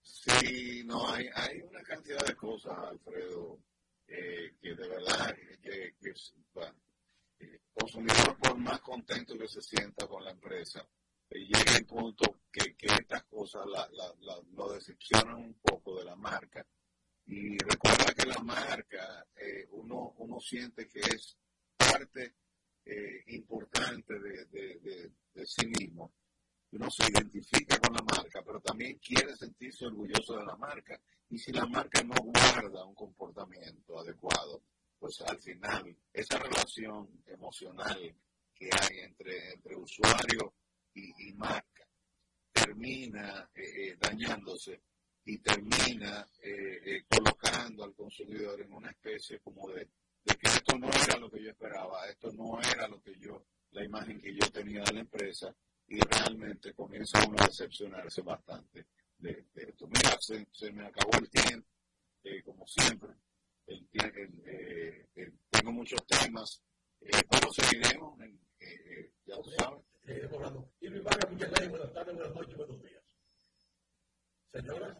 Sí, 0.00 0.82
no, 0.84 1.08
hay, 1.08 1.28
hay 1.34 1.60
una 1.60 1.82
cantidad 1.82 2.24
de 2.26 2.34
cosas, 2.34 2.76
Alfredo, 2.78 3.58
eh, 4.06 4.54
que 4.60 4.74
de 4.74 4.88
verdad, 4.88 5.34
que, 5.62 5.94
el 7.38 7.60
consumidor 7.72 8.38
por 8.38 8.56
más 8.58 8.80
contento 8.80 9.36
que 9.38 9.48
se 9.48 9.60
sienta 9.60 10.06
con 10.06 10.24
la 10.24 10.30
empresa, 10.30 10.86
eh, 11.30 11.38
llega 11.38 11.76
el 11.78 11.86
punto 11.86 12.40
que, 12.52 12.74
que 12.76 12.86
estas 12.86 13.24
cosas 13.24 13.64
la, 13.66 13.88
lo 14.52 14.72
decepcionan 14.72 15.36
un 15.36 15.54
poco 15.54 15.98
de 15.98 16.04
la 16.04 16.16
marca. 16.16 16.66
Y 17.26 17.56
recuerda 17.58 18.12
que 18.14 18.26
la 18.26 18.42
marca, 18.42 19.26
eh, 19.36 19.66
uno, 19.72 20.14
uno 20.18 20.38
siente 20.40 20.86
que 20.88 21.00
es 21.00 21.36
parte 21.76 22.34
eh, 22.84 23.24
importante 23.28 24.18
de, 24.18 24.44
de, 24.46 25.46
sí 25.46 25.66
mismo. 25.66 26.12
Uno 26.72 26.90
se 26.90 27.10
identifica 27.10 27.78
con 27.78 27.94
la 27.94 28.02
marca, 28.02 28.42
pero 28.44 28.60
también 28.60 28.98
quiere 28.98 29.34
sentirse 29.36 29.86
orgulloso 29.86 30.36
de 30.36 30.44
la 30.44 30.56
marca. 30.56 31.00
Y 31.30 31.38
si 31.38 31.52
la 31.52 31.66
marca 31.66 32.02
no 32.02 32.14
guarda 32.16 32.84
un 32.84 32.94
comportamiento 32.94 33.98
adecuado, 33.98 34.62
pues 34.98 35.20
al 35.22 35.38
final 35.38 35.96
esa 36.12 36.38
relación 36.38 37.22
emocional 37.26 38.14
que 38.54 38.70
hay 38.72 39.00
entre, 39.00 39.52
entre 39.52 39.76
usuario 39.76 40.54
y, 40.94 41.32
marca 41.34 41.86
termina 42.52 43.50
eh, 43.54 43.88
eh, 43.88 43.96
dañándose 43.98 44.80
y 45.24 45.38
termina 45.38 46.26
colocando 47.08 47.84
al 47.84 47.94
consumidor 47.94 48.60
en 48.60 48.72
una 48.72 48.90
especie 48.90 49.40
como 49.40 49.68
de 49.70 49.88
que 50.24 50.48
esto 50.48 50.78
no 50.78 50.88
era 50.88 51.18
lo 51.18 51.30
que 51.30 51.42
yo 51.42 51.50
esperaba, 51.50 52.06
esto 52.08 52.32
no 52.32 52.58
era 52.60 52.88
lo 52.88 53.00
que 53.02 53.18
yo, 53.18 53.44
la 53.72 53.84
imagen 53.84 54.20
que 54.20 54.34
yo 54.34 54.50
tenía 54.50 54.82
de 54.82 54.92
la 54.92 55.00
empresa, 55.00 55.54
y 55.86 56.00
realmente 56.00 56.72
comienza 56.72 57.22
uno 57.26 57.36
a 57.38 57.46
decepcionarse 57.46 58.22
bastante 58.22 58.86
de, 59.18 59.44
esto. 59.54 59.86
Mira, 59.86 60.16
se, 60.20 60.72
me 60.72 60.86
acabó 60.86 61.10
el 61.18 61.28
tiempo, 61.28 61.68
eh, 62.22 62.42
como 62.42 62.66
siempre, 62.66 63.10
el, 63.66 63.86
eh, 63.92 65.06
eh, 65.14 65.32
tengo 65.50 65.72
muchos 65.72 66.04
temas, 66.06 66.62
pero 67.00 67.52
seguiremos, 67.52 68.18
ya 69.26 69.36
lo 69.36 69.44
sabes. 69.44 69.82
Y 70.80 70.88
Luis 70.88 71.02
Vargas, 71.02 71.30
muchas 71.30 71.50
gracias, 71.50 71.70
buenas 71.70 71.92
tardes, 71.92 72.14
buenas 72.14 72.34
noches, 72.34 72.56
buenos 72.56 72.82
días. 72.82 73.04
Señoras, 74.52 74.96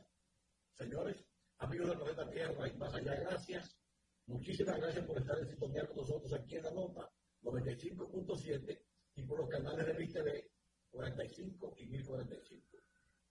señores, 0.76 1.24
amigos 1.58 1.88
de 1.90 1.96
Planeta 1.96 2.30
Tierra 2.30 2.68
y 2.68 2.76
más 2.76 2.94
allá, 2.94 3.14
gracias 3.20 3.78
Muchísimas 4.26 4.78
gracias 4.78 5.04
por 5.04 5.18
estar 5.18 5.38
en 5.38 5.48
sintonía 5.48 5.86
con 5.86 5.96
nosotros 5.96 6.32
aquí 6.32 6.56
en 6.56 6.64
la 6.64 6.70
nota 6.70 7.12
95.7 7.42 8.82
y 9.16 9.22
por 9.22 9.38
los 9.40 9.50
canales 9.50 9.86
de 9.86 9.92
VTV 9.92 10.50
45 10.90 11.74
y 11.76 11.86
1045. 11.86 12.78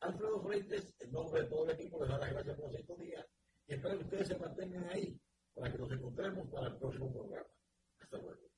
Alfredo 0.01 0.43
Freites, 0.43 0.93
en 0.99 1.11
nombre 1.11 1.41
de 1.41 1.49
todo 1.49 1.65
el 1.65 1.71
equipo, 1.71 1.99
les 1.99 2.09
da 2.09 2.19
las 2.19 2.31
gracias 2.31 2.57
por 2.57 2.71
la 2.71 2.77
sintonía 2.77 3.25
y 3.65 3.73
espero 3.73 3.97
que 3.97 4.03
ustedes 4.03 4.27
se 4.27 4.37
mantengan 4.37 4.87
ahí 4.89 5.19
para 5.55 5.71
que 5.71 5.77
nos 5.79 5.91
encontremos 5.91 6.47
para 6.49 6.67
el 6.67 6.77
próximo 6.77 7.11
programa. 7.11 7.49
Hasta 7.99 8.17
luego. 8.19 8.52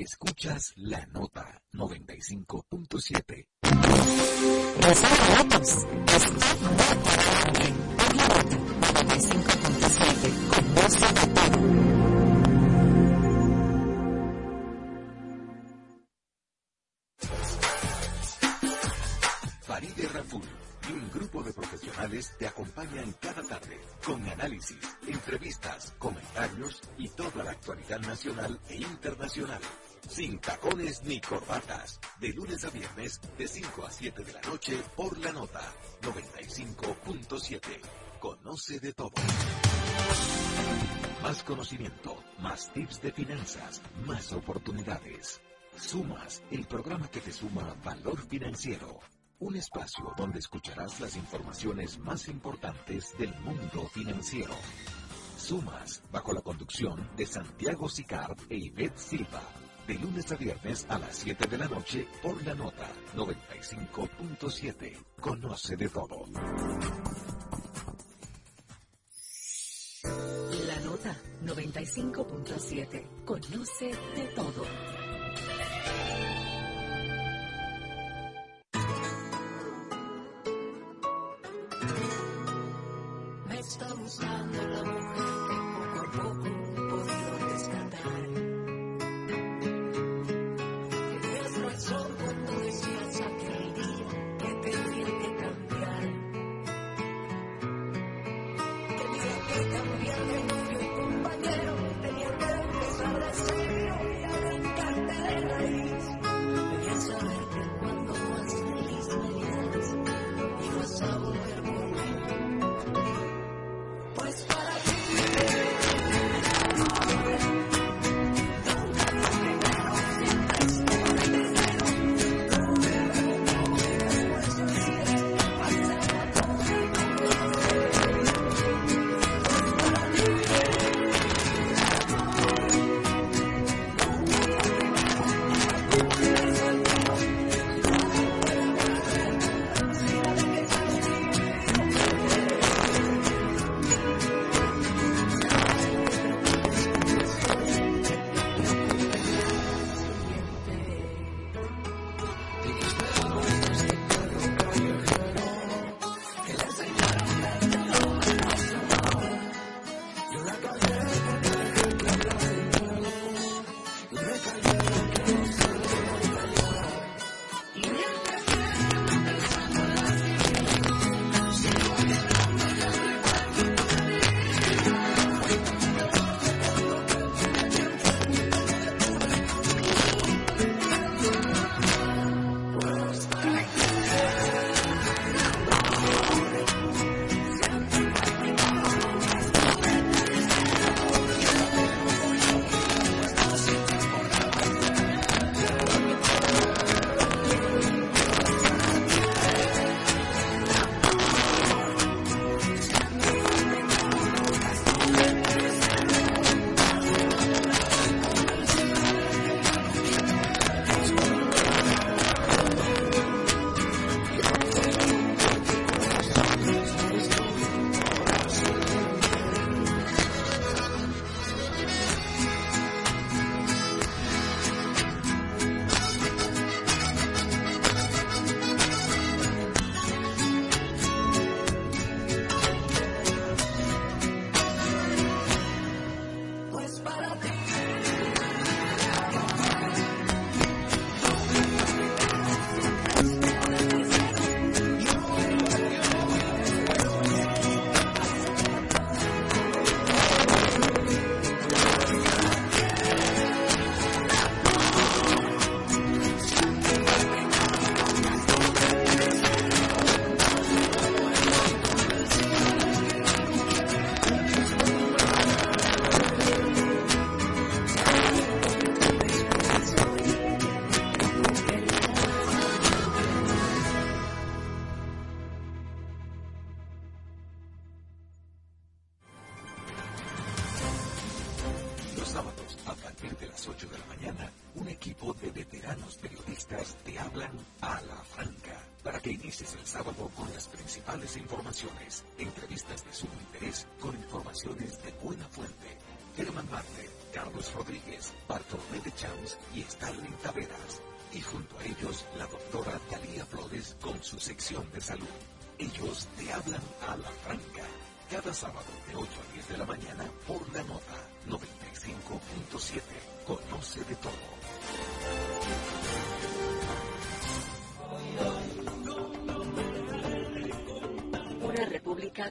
Escuchas 0.00 0.72
la 0.76 1.04
nota 1.08 1.60
95.7. 1.74 3.46
Faride 19.66 20.08
Raful, 20.08 20.42
y 20.88 20.92
un 20.92 21.10
grupo 21.10 21.42
de 21.42 21.52
profesionales 21.52 22.34
te 22.38 22.46
acompañan 22.46 23.12
cada 23.20 23.42
tarde 23.42 23.78
con 24.02 24.26
análisis, 24.26 24.78
entrevistas, 25.06 25.92
comentarios 25.98 26.80
y 26.96 27.10
toda 27.10 27.44
la 27.44 27.50
actualidad 27.50 28.00
nacional 28.00 28.58
e 28.70 28.76
internacional. 28.76 29.60
Sin 30.08 30.38
tacones 30.38 31.02
ni 31.04 31.20
corbatas. 31.20 32.00
De 32.20 32.28
lunes 32.32 32.64
a 32.64 32.70
viernes, 32.70 33.20
de 33.38 33.46
5 33.46 33.86
a 33.86 33.90
7 33.90 34.24
de 34.24 34.32
la 34.32 34.40
noche, 34.42 34.82
por 34.96 35.18
la 35.18 35.32
nota 35.32 35.60
95.7. 36.02 37.60
Conoce 38.18 38.80
de 38.80 38.92
todo. 38.92 39.12
Más 41.22 41.42
conocimiento, 41.42 42.16
más 42.38 42.72
tips 42.72 43.02
de 43.02 43.12
finanzas, 43.12 43.82
más 44.06 44.32
oportunidades. 44.32 45.40
Sumas, 45.76 46.42
el 46.50 46.66
programa 46.66 47.08
que 47.08 47.20
te 47.20 47.32
suma 47.32 47.74
valor 47.84 48.20
financiero. 48.26 48.98
Un 49.38 49.56
espacio 49.56 50.12
donde 50.16 50.38
escucharás 50.38 51.00
las 51.00 51.16
informaciones 51.16 51.98
más 51.98 52.28
importantes 52.28 53.16
del 53.16 53.34
mundo 53.40 53.88
financiero. 53.88 54.54
Sumas, 55.36 56.02
bajo 56.12 56.32
la 56.32 56.42
conducción 56.42 57.08
de 57.16 57.24
Santiago 57.24 57.88
Sicard 57.88 58.36
e 58.50 58.56
Ivette 58.56 58.98
Silva. 58.98 59.42
De 59.90 59.98
lunes 59.98 60.30
a 60.30 60.36
viernes 60.36 60.86
a 60.88 61.00
las 61.00 61.16
7 61.16 61.48
de 61.48 61.58
la 61.58 61.66
noche 61.66 62.06
por 62.22 62.40
la 62.46 62.54
nota 62.54 62.88
95.7. 63.16 64.96
Conoce 65.20 65.76
de 65.76 65.88
todo. 65.88 66.26
La 70.04 70.80
nota 70.84 71.16
95.7. 71.44 73.24
Conoce 73.24 73.86
de 73.86 74.26
todo. 74.36 74.62
Me 83.48 83.58
está 83.58 83.94
buscando 83.94 84.68
la 84.68 84.84
mujer 84.84 85.24
que 85.48 85.56
poco 85.74 85.98
a 85.98 86.10
poco 86.12 86.59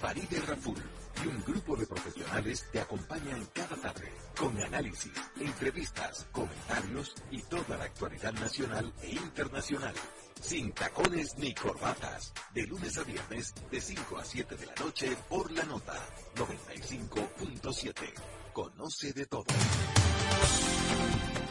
Faride 0.00 0.40
Raful 0.46 0.76
y 1.24 1.26
un 1.26 1.42
grupo 1.42 1.74
de 1.74 1.86
profesionales 1.86 2.64
te 2.70 2.80
acompañan 2.80 3.44
cada 3.52 3.76
tarde 3.76 4.12
con 4.38 4.56
análisis, 4.62 5.12
entrevistas, 5.40 6.28
comentarios 6.30 7.14
y 7.32 7.42
toda 7.42 7.76
la 7.76 7.84
actualidad 7.84 8.32
nacional 8.34 8.92
e 9.02 9.10
internacional. 9.10 9.94
Sin 10.40 10.70
tacones 10.70 11.36
ni 11.38 11.52
corbatas. 11.52 12.32
De 12.54 12.64
lunes 12.66 12.96
a 12.96 13.02
viernes, 13.02 13.52
de 13.72 13.80
5 13.80 14.18
a 14.18 14.24
7 14.24 14.56
de 14.56 14.66
la 14.66 14.74
noche, 14.76 15.16
por 15.28 15.50
la 15.50 15.64
nota 15.64 15.94
95.7. 16.36 17.92
Conoce 18.52 19.12
de 19.12 19.26
todo. 19.26 19.46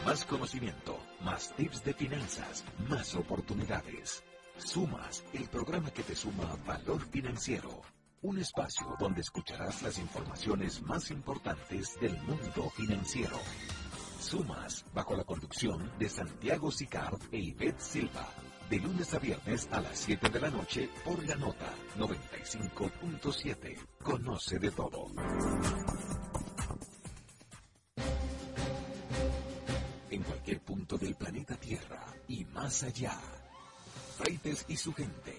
Más 0.06 0.24
conocimiento, 0.24 0.98
más 1.20 1.54
tips 1.54 1.84
de 1.84 1.92
finanzas, 1.92 2.64
más 2.88 3.14
oportunidades. 3.14 4.24
Sumas, 4.56 5.22
el 5.34 5.46
programa 5.50 5.90
que 5.90 6.02
te 6.02 6.16
suma 6.16 6.56
valor 6.66 7.06
financiero. 7.10 7.82
Un 8.20 8.38
espacio 8.38 8.96
donde 8.98 9.20
escucharás 9.20 9.80
las 9.82 9.96
informaciones 9.96 10.82
más 10.82 11.08
importantes 11.12 11.98
del 12.00 12.20
mundo 12.22 12.68
financiero. 12.70 13.38
Sumas, 14.18 14.84
bajo 14.92 15.14
la 15.14 15.22
conducción 15.22 15.92
de 16.00 16.08
Santiago 16.08 16.72
Sicard 16.72 17.20
e 17.30 17.38
Ivette 17.38 17.80
Silva. 17.80 18.28
De 18.68 18.80
lunes 18.80 19.14
a 19.14 19.20
viernes 19.20 19.68
a 19.70 19.80
las 19.80 19.96
7 20.00 20.30
de 20.30 20.40
la 20.40 20.50
noche 20.50 20.90
por 21.04 21.24
la 21.28 21.36
nota 21.36 21.72
95.7. 21.96 23.76
Conoce 24.02 24.58
de 24.58 24.70
todo. 24.72 25.06
En 30.10 30.22
cualquier 30.24 30.60
punto 30.62 30.98
del 30.98 31.14
planeta 31.14 31.54
Tierra 31.54 32.04
y 32.26 32.44
más 32.46 32.82
allá. 32.82 33.16
Freites 34.16 34.64
y 34.66 34.76
su 34.76 34.92
gente. 34.92 35.38